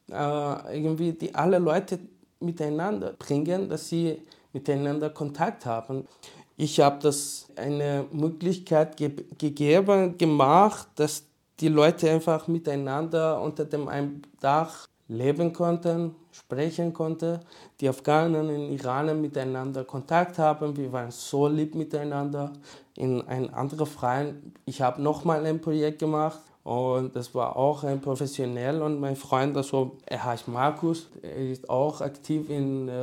äh, 0.09 0.75
irgendwie 0.75 1.11
die 1.11 1.35
alle 1.35 1.59
Leute 1.59 1.99
miteinander 2.39 3.13
bringen, 3.13 3.69
dass 3.69 3.89
sie 3.89 4.21
miteinander 4.53 5.09
Kontakt 5.09 5.65
haben. 5.65 6.07
Ich 6.55 6.79
habe 6.79 6.99
das 7.01 7.47
eine 7.55 8.05
Möglichkeit 8.11 8.97
ge 8.97 9.11
gegeben, 9.37 10.17
gemacht, 10.17 10.87
dass 10.95 11.23
die 11.59 11.67
Leute 11.67 12.09
einfach 12.09 12.47
miteinander 12.47 13.41
unter 13.41 13.65
dem 13.65 13.87
einen 13.87 14.23
Dach 14.39 14.87
leben 15.07 15.53
konnten, 15.53 16.15
sprechen 16.31 16.93
konnten. 16.93 17.39
Die 17.79 17.87
Afghanen 17.87 18.49
und 18.49 18.71
Iraner 18.71 19.13
miteinander 19.13 19.83
Kontakt 19.85 20.37
haben. 20.37 20.75
Wir 20.75 20.91
waren 20.91 21.11
so 21.11 21.47
lieb 21.47 21.75
miteinander. 21.75 22.53
In 22.95 23.21
ein 23.27 23.53
anderer 23.53 23.85
Verein, 23.85 24.53
ich 24.65 24.81
habe 24.81 25.01
nochmal 25.01 25.45
ein 25.45 25.61
Projekt 25.61 25.99
gemacht 25.99 26.39
und 26.67 27.15
das 27.15 27.33
war 27.33 27.55
auch 27.55 27.85
ein 27.85 28.01
professionell 28.01 28.81
und 28.81 28.99
mein 28.99 29.15
Freund, 29.15 29.55
also 29.55 29.99
er 30.05 30.25
heißt 30.25 30.49
Markus, 30.49 31.09
er 31.21 31.37
ist 31.37 31.69
auch 31.69 32.01
aktiv 32.01 32.49
in 32.49 32.89
äh, 32.89 32.93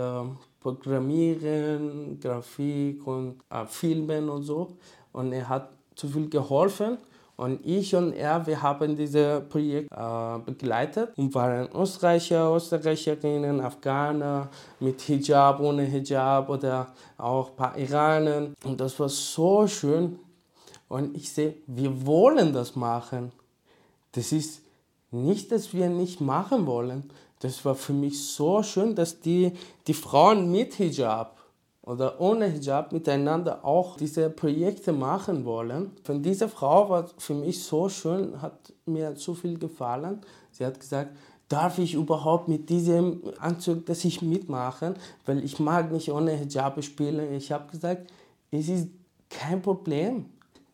Programmieren, 0.61 2.21
Grafik 2.21 3.07
und 3.07 3.41
äh, 3.49 3.65
Filmen 3.65 4.29
und 4.29 4.43
so. 4.43 4.77
Und 5.13 5.33
er 5.33 5.49
hat 5.49 5.71
zu 5.95 6.09
viel 6.09 6.29
geholfen. 6.29 6.99
Und 7.37 7.65
ich 7.65 7.97
und 7.97 8.13
er, 8.13 8.47
wir 8.47 8.61
haben 8.61 8.97
dieses 8.97 9.49
Projekt 9.49 9.91
äh, 9.91 10.39
begleitet 10.45 11.17
und 11.17 11.35
waren 11.35 11.67
Österreicher, 11.75 12.55
Österreicherinnen, 12.55 13.63
Afghaner 13.63 14.51
mit 14.79 15.01
Hijab, 15.01 15.59
ohne 15.61 15.85
Hijab 15.85 16.51
oder 16.51 16.89
auch 17.17 17.49
ein 17.49 17.57
paar 17.57 17.79
Iraner. 17.79 18.49
Und 18.63 18.79
das 18.79 19.01
war 19.01 19.09
so 19.09 19.67
schön. 19.67 20.19
Und 20.87 21.17
ich 21.17 21.33
sehe, 21.33 21.55
wir 21.67 22.07
wollen 22.07 22.53
das 22.53 22.77
machen. 22.77 23.33
Das 24.15 24.33
ist 24.33 24.63
nicht, 25.11 25.53
dass 25.53 25.73
wir 25.75 25.89
nicht 25.89 26.21
machen 26.21 26.67
wollen. 26.67 27.11
Das 27.41 27.65
war 27.65 27.75
für 27.75 27.93
mich 27.93 28.27
so 28.27 28.63
schön, 28.63 28.95
dass 28.95 29.21
die, 29.21 29.53
die 29.87 29.95
Frauen 29.95 30.51
mit 30.51 30.75
Hijab 30.75 31.39
oder 31.83 32.21
ohne 32.21 32.47
Hijab 32.47 32.93
miteinander 32.93 33.65
auch 33.65 33.97
diese 33.97 34.31
Projekte 34.31 34.93
machen 34.93 35.45
wollen. 35.45 35.93
Von 36.05 36.23
dieser 36.23 36.49
Frau 36.49 36.89
war 36.89 37.11
für 37.19 37.35
mich 37.35 37.63
so 37.63 37.89
schön, 37.89 38.41
hat 38.41 38.73
mir 38.87 39.15
so 39.17 39.35
viel 39.35 39.59
gefallen. 39.59 40.21
Sie 40.53 40.65
hat 40.65 40.81
gesagt, 40.81 41.11
darf 41.49 41.79
ich 41.79 41.95
überhaupt 41.95 42.49
mit 42.49 42.71
diesem 42.71 43.21
Anzug, 43.39 43.85
dass 43.87 44.05
ich 44.05 44.23
mitmache, 44.23 44.95
weil 45.27 45.45
ich 45.45 45.59
mag 45.59 45.93
nicht 45.93 46.11
ohne 46.11 46.33
Hijab 46.33 46.83
spielen. 46.83 47.35
Ich 47.35 47.53
habe 47.53 47.71
gesagt, 47.71 48.11
es 48.51 48.69
ist 48.69 48.89
kein 49.29 49.61
Problem. 49.61 50.27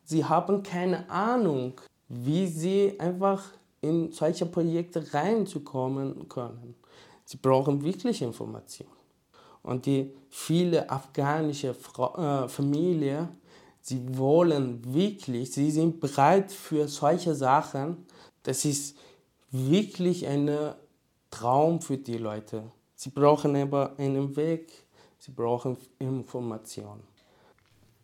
Sie 0.03 0.23
haben 0.23 0.63
keine 0.63 1.09
Ahnung, 1.09 1.73
wie 2.11 2.45
sie 2.47 2.99
einfach 2.99 3.43
in 3.81 4.11
solche 4.11 4.45
Projekte 4.45 5.13
reinzukommen 5.13 6.27
können. 6.27 6.75
Sie 7.25 7.37
brauchen 7.37 7.81
wirklich 7.83 8.21
Informationen. 8.21 8.91
Und 9.63 9.85
die 9.85 10.11
viele 10.29 10.89
afghanische 10.89 11.73
Fra 11.73 12.43
äh, 12.43 12.49
Familien, 12.49 13.29
sie 13.79 14.01
wollen 14.17 14.81
wirklich, 14.93 15.51
sie 15.51 15.71
sind 15.71 15.99
bereit 15.99 16.51
für 16.51 16.87
solche 16.87 17.33
Sachen. 17.33 18.05
Das 18.43 18.65
ist 18.65 18.97
wirklich 19.51 20.27
ein 20.27 20.49
Traum 21.29 21.79
für 21.81 21.97
die 21.97 22.17
Leute. 22.17 22.63
Sie 22.95 23.09
brauchen 23.09 23.55
aber 23.55 23.93
einen 23.97 24.35
Weg, 24.35 24.71
sie 25.17 25.31
brauchen 25.31 25.77
Informationen. 25.97 27.03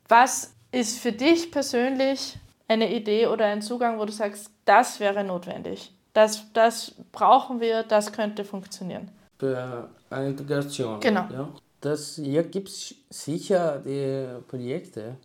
Was 0.08 0.54
ist 0.72 1.00
für 1.00 1.12
dich 1.12 1.52
persönlich 1.52 2.38
eine 2.68 2.94
Idee 2.94 3.28
oder 3.28 3.46
ein 3.46 3.62
Zugang, 3.62 4.00
wo 4.00 4.06
du 4.06 4.12
sagst, 4.12 4.52
das 4.66 5.00
wäre 5.00 5.24
notwendig? 5.24 5.94
Das, 6.14 6.52
das 6.54 6.96
brauchen 7.12 7.60
wir, 7.60 7.84
das 7.84 8.12
könnte 8.12 8.44
funktionieren. 8.44 9.10
Für 9.40 9.90
eine 10.10 10.30
Integration. 10.30 11.00
Genau. 11.00 11.26
Ja. 11.32 11.50
Das, 11.82 12.16
hier 12.16 12.44
gibt 12.44 12.70
es 12.70 12.96
sicher 13.10 13.80
die 13.86 14.42
Projekte, 14.48 15.16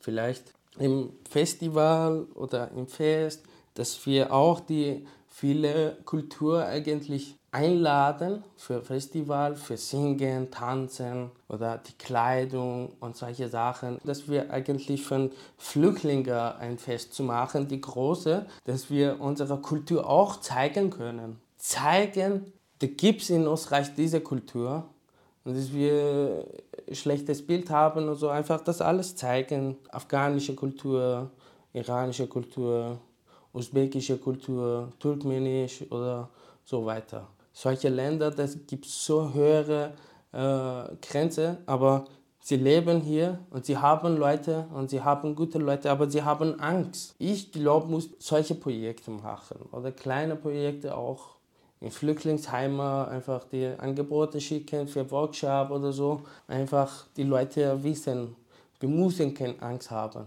vielleicht 0.00 0.52
im 0.78 1.10
Festival 1.28 2.26
oder 2.34 2.70
im 2.70 2.86
Fest, 2.86 3.42
dass 3.74 4.06
wir 4.06 4.32
auch 4.32 4.60
die 4.60 5.06
viele 5.28 5.98
Kultur 6.04 6.64
eigentlich 6.64 7.35
einladen 7.52 8.44
für 8.56 8.82
Festival, 8.82 9.54
für 9.54 9.76
Singen, 9.76 10.50
Tanzen 10.50 11.30
oder 11.48 11.78
die 11.78 11.92
Kleidung 11.92 12.92
und 13.00 13.16
solche 13.16 13.48
Sachen, 13.48 13.98
dass 14.04 14.28
wir 14.28 14.50
eigentlich 14.50 15.04
von 15.04 15.30
Flüchtlingen 15.56 16.34
ein 16.34 16.78
Fest 16.78 17.14
zu 17.14 17.22
machen, 17.22 17.68
die 17.68 17.80
große, 17.80 18.46
dass 18.64 18.90
wir 18.90 19.20
unsere 19.20 19.58
Kultur 19.58 20.08
auch 20.08 20.40
zeigen 20.40 20.90
können. 20.90 21.40
Zeigen, 21.56 22.52
da 22.80 22.86
gibt 22.86 23.22
es 23.22 23.30
in 23.30 23.46
Österreich 23.46 23.94
diese 23.94 24.20
Kultur 24.20 24.84
und 25.44 25.56
dass 25.56 25.72
wir 25.72 26.44
ein 26.86 26.94
schlechtes 26.94 27.46
Bild 27.46 27.70
haben 27.70 28.08
und 28.08 28.16
so 28.16 28.28
einfach 28.28 28.60
das 28.60 28.82
alles 28.82 29.16
zeigen. 29.16 29.76
Afghanische 29.90 30.54
Kultur, 30.54 31.30
iranische 31.72 32.26
Kultur, 32.26 32.98
usbekische 33.54 34.18
Kultur, 34.18 34.92
turkmenisch 34.98 35.84
oder 35.90 36.28
so 36.64 36.84
weiter 36.84 37.26
solche 37.56 37.88
Länder, 37.88 38.30
das 38.30 38.58
gibt 38.66 38.84
so 38.84 39.32
höhere 39.32 39.94
äh, 40.32 40.94
Grenze, 41.00 41.56
aber 41.64 42.04
sie 42.38 42.56
leben 42.56 43.00
hier 43.00 43.38
und 43.48 43.64
sie 43.64 43.78
haben 43.78 44.18
Leute 44.18 44.66
und 44.74 44.90
sie 44.90 45.00
haben 45.00 45.34
gute 45.34 45.56
Leute, 45.58 45.90
aber 45.90 46.10
sie 46.10 46.22
haben 46.22 46.60
Angst. 46.60 47.14
Ich 47.18 47.50
glaube, 47.52 47.86
muss 47.86 48.10
solche 48.18 48.54
Projekte 48.54 49.10
machen 49.10 49.56
oder 49.72 49.90
kleine 49.90 50.36
Projekte 50.36 50.94
auch 50.94 51.36
in 51.80 51.90
Flüchtlingsheime 51.90 53.08
einfach 53.08 53.44
die 53.44 53.72
Angebote 53.78 54.38
schicken 54.38 54.86
für 54.86 55.10
Workshop 55.10 55.70
oder 55.70 55.92
so. 55.92 56.20
Einfach 56.48 57.06
die 57.16 57.22
Leute 57.22 57.82
wissen, 57.82 58.36
wir 58.80 58.88
müssen 58.90 59.32
keine 59.32 59.60
Angst 59.62 59.90
haben. 59.90 60.26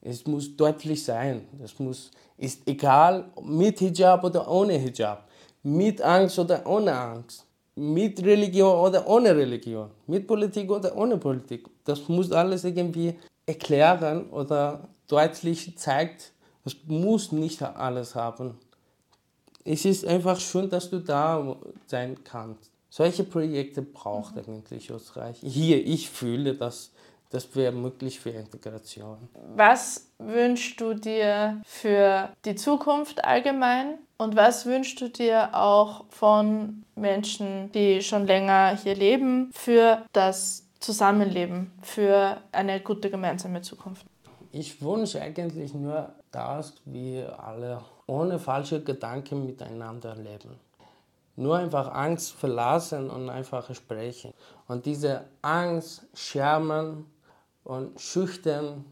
Es 0.00 0.24
muss 0.24 0.56
deutlich 0.56 1.02
sein. 1.02 1.48
Es 1.60 1.76
muss, 1.80 2.12
ist 2.38 2.68
egal 2.68 3.24
mit 3.42 3.80
Hijab 3.80 4.22
oder 4.22 4.48
ohne 4.48 4.74
Hijab 4.74 5.26
mit 5.66 6.00
Angst 6.00 6.38
oder 6.38 6.64
ohne 6.64 6.96
Angst, 6.96 7.44
mit 7.74 8.24
Religion 8.24 8.78
oder 8.78 9.04
ohne 9.08 9.34
Religion, 9.34 9.90
mit 10.06 10.24
Politik 10.24 10.70
oder 10.70 10.96
ohne 10.96 11.16
Politik. 11.16 11.66
Das 11.84 12.08
muss 12.08 12.30
alles 12.30 12.62
irgendwie 12.62 13.18
erklären 13.46 14.30
oder 14.30 14.88
deutlich 15.08 15.76
zeigt, 15.76 16.32
das 16.62 16.76
muss 16.86 17.32
nicht 17.32 17.62
alles 17.62 18.14
haben. 18.14 18.56
Es 19.64 19.84
ist 19.84 20.06
einfach 20.06 20.38
schön, 20.38 20.70
dass 20.70 20.88
du 20.88 21.00
da 21.00 21.56
sein 21.88 22.22
kannst. 22.22 22.70
Solche 22.88 23.24
Projekte 23.24 23.82
braucht 23.82 24.38
eigentlich 24.38 24.88
Österreich. 24.88 25.38
Hier, 25.42 25.84
ich 25.84 26.08
fühle, 26.08 26.54
dass 26.54 26.92
das 27.30 27.56
wäre 27.56 27.72
möglich 27.72 28.20
für 28.20 28.30
Integration. 28.30 29.28
Was 29.56 30.12
wünschst 30.18 30.80
du 30.80 30.94
dir 30.94 31.60
für 31.66 32.30
die 32.44 32.54
Zukunft 32.54 33.24
allgemein 33.24 33.98
und 34.18 34.36
was 34.36 34.66
wünschst 34.66 35.00
du 35.00 35.08
dir 35.08 35.54
auch 35.54 36.04
von 36.10 36.84
Menschen, 36.94 37.70
die 37.72 38.02
schon 38.02 38.26
länger 38.26 38.76
hier 38.76 38.94
leben, 38.94 39.50
für 39.52 40.02
das 40.12 40.66
Zusammenleben, 40.80 41.72
für 41.82 42.38
eine 42.52 42.80
gute 42.80 43.10
gemeinsame 43.10 43.62
Zukunft? 43.62 44.06
Ich 44.52 44.80
wünsche 44.80 45.20
eigentlich 45.20 45.74
nur 45.74 46.14
dass 46.36 46.74
wir 46.84 47.42
alle 47.42 47.82
ohne 48.06 48.38
falsche 48.38 48.82
Gedanken 48.82 49.46
miteinander 49.46 50.14
leben. 50.16 50.60
Nur 51.36 51.56
einfach 51.56 51.92
Angst 51.94 52.32
verlassen 52.32 53.08
und 53.08 53.30
einfach 53.30 53.74
sprechen. 53.74 54.34
Und 54.68 54.84
diese 54.84 55.24
Angst, 55.40 56.02
Schermen 56.12 57.06
und 57.64 57.98
Schüchtern, 57.98 58.84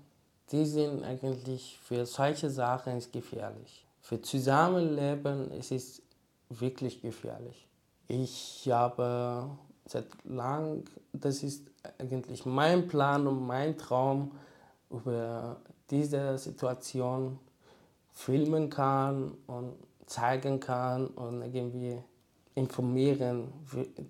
die 0.53 0.65
sind 0.65 1.05
eigentlich 1.05 1.79
für 1.83 2.07
solche 2.07 2.49
Sachen 2.49 3.03
gefährlich. 3.13 3.84
Für 4.05 4.21
Zusammenleben 4.21 5.51
ist 5.53 5.73
es 5.73 6.03
wirklich 6.51 7.01
gefährlich. 7.01 7.67
Ich 8.07 8.69
habe 8.71 9.49
seit 9.87 10.09
lang, 10.25 10.85
das 11.15 11.43
ist 11.43 11.71
eigentlich 11.99 12.45
mein 12.45 12.87
Plan 12.87 13.27
und 13.27 13.47
mein 13.47 13.79
Traum, 13.79 14.33
über 14.91 15.57
diese 15.89 16.37
Situation 16.37 17.39
filmen 18.13 18.69
kann 18.69 19.39
und 19.47 19.73
zeigen 20.05 20.61
kann 20.61 21.07
und 21.07 21.41
irgendwie 21.41 21.99
informieren, 22.55 23.55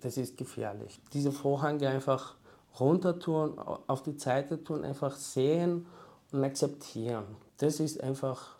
das 0.01 0.17
ist 0.17 0.35
gefährlich. 0.35 0.99
Diese 1.13 1.31
Vorhänge 1.31 1.87
einfach 1.87 2.35
runter 2.81 3.17
tun, 3.17 3.57
auf 3.87 4.03
die 4.03 4.19
Seite 4.19 4.61
tun, 4.61 4.83
einfach 4.83 5.15
sehen 5.15 5.85
und 6.33 6.43
akzeptieren. 6.43 7.23
Das 7.59 7.79
ist 7.79 8.03
einfach 8.03 8.54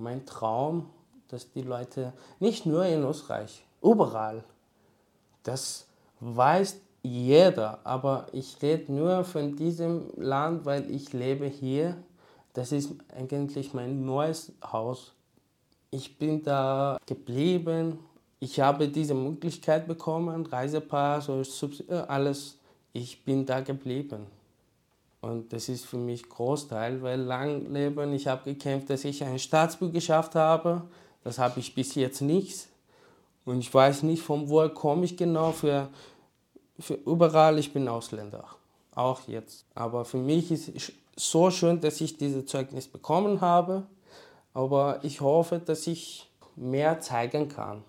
mein 0.00 0.26
Traum, 0.26 0.90
dass 1.28 1.50
die 1.52 1.62
Leute 1.62 2.12
nicht 2.38 2.66
nur 2.66 2.84
in 2.84 3.02
Österreich, 3.02 3.64
überall, 3.82 4.42
das 5.42 5.86
weiß 6.20 6.80
jeder, 7.02 7.78
aber 7.84 8.26
ich 8.32 8.60
rede 8.60 8.92
nur 8.92 9.24
von 9.24 9.56
diesem 9.56 10.10
Land, 10.16 10.66
weil 10.66 10.90
ich 10.90 11.12
lebe 11.12 11.46
hier. 11.46 11.96
Das 12.52 12.72
ist 12.72 12.92
eigentlich 13.16 13.72
mein 13.72 14.04
neues 14.04 14.52
Haus. 14.62 15.12
Ich 15.90 16.18
bin 16.18 16.42
da 16.42 16.98
geblieben. 17.06 17.98
Ich 18.38 18.60
habe 18.60 18.88
diese 18.88 19.14
Möglichkeit 19.14 19.86
bekommen, 19.86 20.46
Reisepass, 20.46 21.30
alles 22.08 22.58
ich 22.92 23.24
bin 23.24 23.46
da 23.46 23.60
geblieben. 23.60 24.26
Und 25.20 25.52
das 25.52 25.68
ist 25.68 25.84
für 25.84 25.98
mich 25.98 26.28
Großteil, 26.28 27.02
weil 27.02 27.20
lang 27.20 27.72
leben, 27.72 28.12
ich 28.14 28.26
habe 28.26 28.44
gekämpft, 28.44 28.88
dass 28.88 29.04
ich 29.04 29.22
ein 29.22 29.38
Staatsbürgerschaft 29.38 30.34
habe. 30.34 30.82
Das 31.22 31.38
habe 31.38 31.60
ich 31.60 31.74
bis 31.74 31.94
jetzt 31.94 32.22
nicht. 32.22 32.68
Und 33.44 33.60
ich 33.60 33.72
weiß 33.72 34.02
nicht, 34.04 34.22
von 34.22 34.48
wo 34.48 34.66
komme 34.70 35.04
ich 35.04 35.16
genau. 35.16 35.52
Für, 35.52 35.88
für 36.78 36.94
überall, 36.94 37.58
ich 37.58 37.72
bin 37.72 37.86
Ausländer. 37.88 38.44
Auch 38.94 39.20
jetzt. 39.28 39.66
Aber 39.74 40.04
für 40.04 40.16
mich 40.16 40.50
ist 40.50 40.68
es 40.68 40.92
so 41.16 41.50
schön, 41.50 41.80
dass 41.80 42.00
ich 42.00 42.16
dieses 42.16 42.46
Zeugnis 42.46 42.88
bekommen 42.88 43.42
habe. 43.42 43.86
Aber 44.54 45.00
ich 45.02 45.20
hoffe, 45.20 45.58
dass 45.58 45.86
ich 45.86 46.30
mehr 46.56 47.00
zeigen 47.00 47.48
kann. 47.48 47.84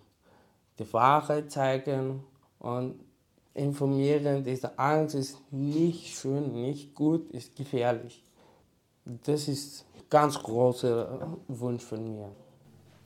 Die 0.79 0.93
Wahrheit 0.93 1.51
zeigen 1.51 2.23
und 2.59 2.99
informieren, 3.53 4.43
diese 4.43 4.77
Angst 4.77 5.15
ist 5.15 5.37
nicht 5.51 6.15
schön, 6.17 6.53
nicht 6.53 6.95
gut, 6.95 7.29
ist 7.31 7.55
gefährlich. 7.55 8.23
Das 9.05 9.47
ist 9.47 9.85
ein 9.95 10.03
ganz 10.09 10.41
großer 10.41 11.37
Wunsch 11.47 11.83
von 11.83 12.03
mir. 12.03 12.29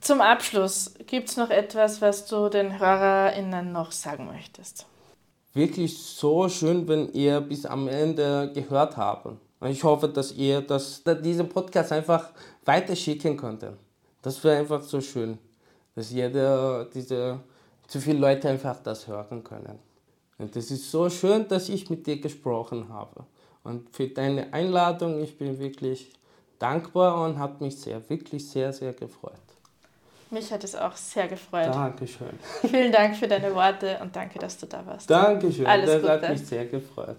Zum 0.00 0.20
Abschluss, 0.20 0.94
gibt 1.06 1.30
es 1.30 1.36
noch 1.36 1.50
etwas, 1.50 2.00
was 2.00 2.26
du 2.26 2.48
den 2.48 2.78
HörerInnen 2.78 3.72
noch 3.72 3.90
sagen 3.90 4.26
möchtest? 4.26 4.86
Wirklich 5.52 5.98
so 5.98 6.48
schön, 6.48 6.86
wenn 6.86 7.12
ihr 7.12 7.40
bis 7.40 7.66
am 7.66 7.88
Ende 7.88 8.52
gehört 8.54 8.96
habt. 8.96 9.26
Ich 9.64 9.82
hoffe, 9.82 10.08
dass 10.08 10.32
ihr 10.32 10.60
das, 10.60 11.02
diesen 11.24 11.48
Podcast 11.48 11.90
einfach 11.90 12.30
weiterschicken 12.64 13.36
könnt. 13.36 13.64
Das 14.22 14.44
wäre 14.44 14.58
einfach 14.58 14.82
so 14.82 15.00
schön, 15.00 15.38
dass 15.94 16.10
jeder, 16.10 16.84
diese, 16.84 17.40
zu 17.88 18.00
viele 18.00 18.18
Leute 18.18 18.50
einfach 18.50 18.78
das 18.82 19.08
hören 19.08 19.42
können. 19.42 19.78
Und 20.38 20.54
es 20.56 20.70
ist 20.70 20.90
so 20.90 21.08
schön, 21.08 21.48
dass 21.48 21.68
ich 21.68 21.88
mit 21.88 22.06
dir 22.06 22.20
gesprochen 22.20 22.88
habe. 22.90 23.24
Und 23.64 23.88
für 23.94 24.08
deine 24.08 24.52
Einladung, 24.52 25.20
ich 25.22 25.36
bin 25.38 25.58
wirklich 25.58 26.12
dankbar 26.58 27.24
und 27.24 27.38
habe 27.38 27.64
mich 27.64 27.80
sehr, 27.80 28.08
wirklich 28.08 28.48
sehr, 28.48 28.72
sehr 28.72 28.92
gefreut. 28.92 29.32
Mich 30.30 30.52
hat 30.52 30.64
es 30.64 30.74
auch 30.74 30.94
sehr 30.96 31.28
gefreut. 31.28 31.66
Dankeschön. 31.66 32.38
Vielen 32.62 32.92
Dank 32.92 33.16
für 33.16 33.28
deine 33.28 33.54
Worte 33.54 33.98
und 34.02 34.14
danke, 34.14 34.38
dass 34.38 34.58
du 34.58 34.66
da 34.66 34.84
warst. 34.84 35.08
Dankeschön, 35.08 35.66
Alles 35.66 35.90
das 35.90 36.00
Gute. 36.00 36.12
hat 36.12 36.28
mich 36.30 36.46
sehr 36.46 36.66
gefreut. 36.66 37.16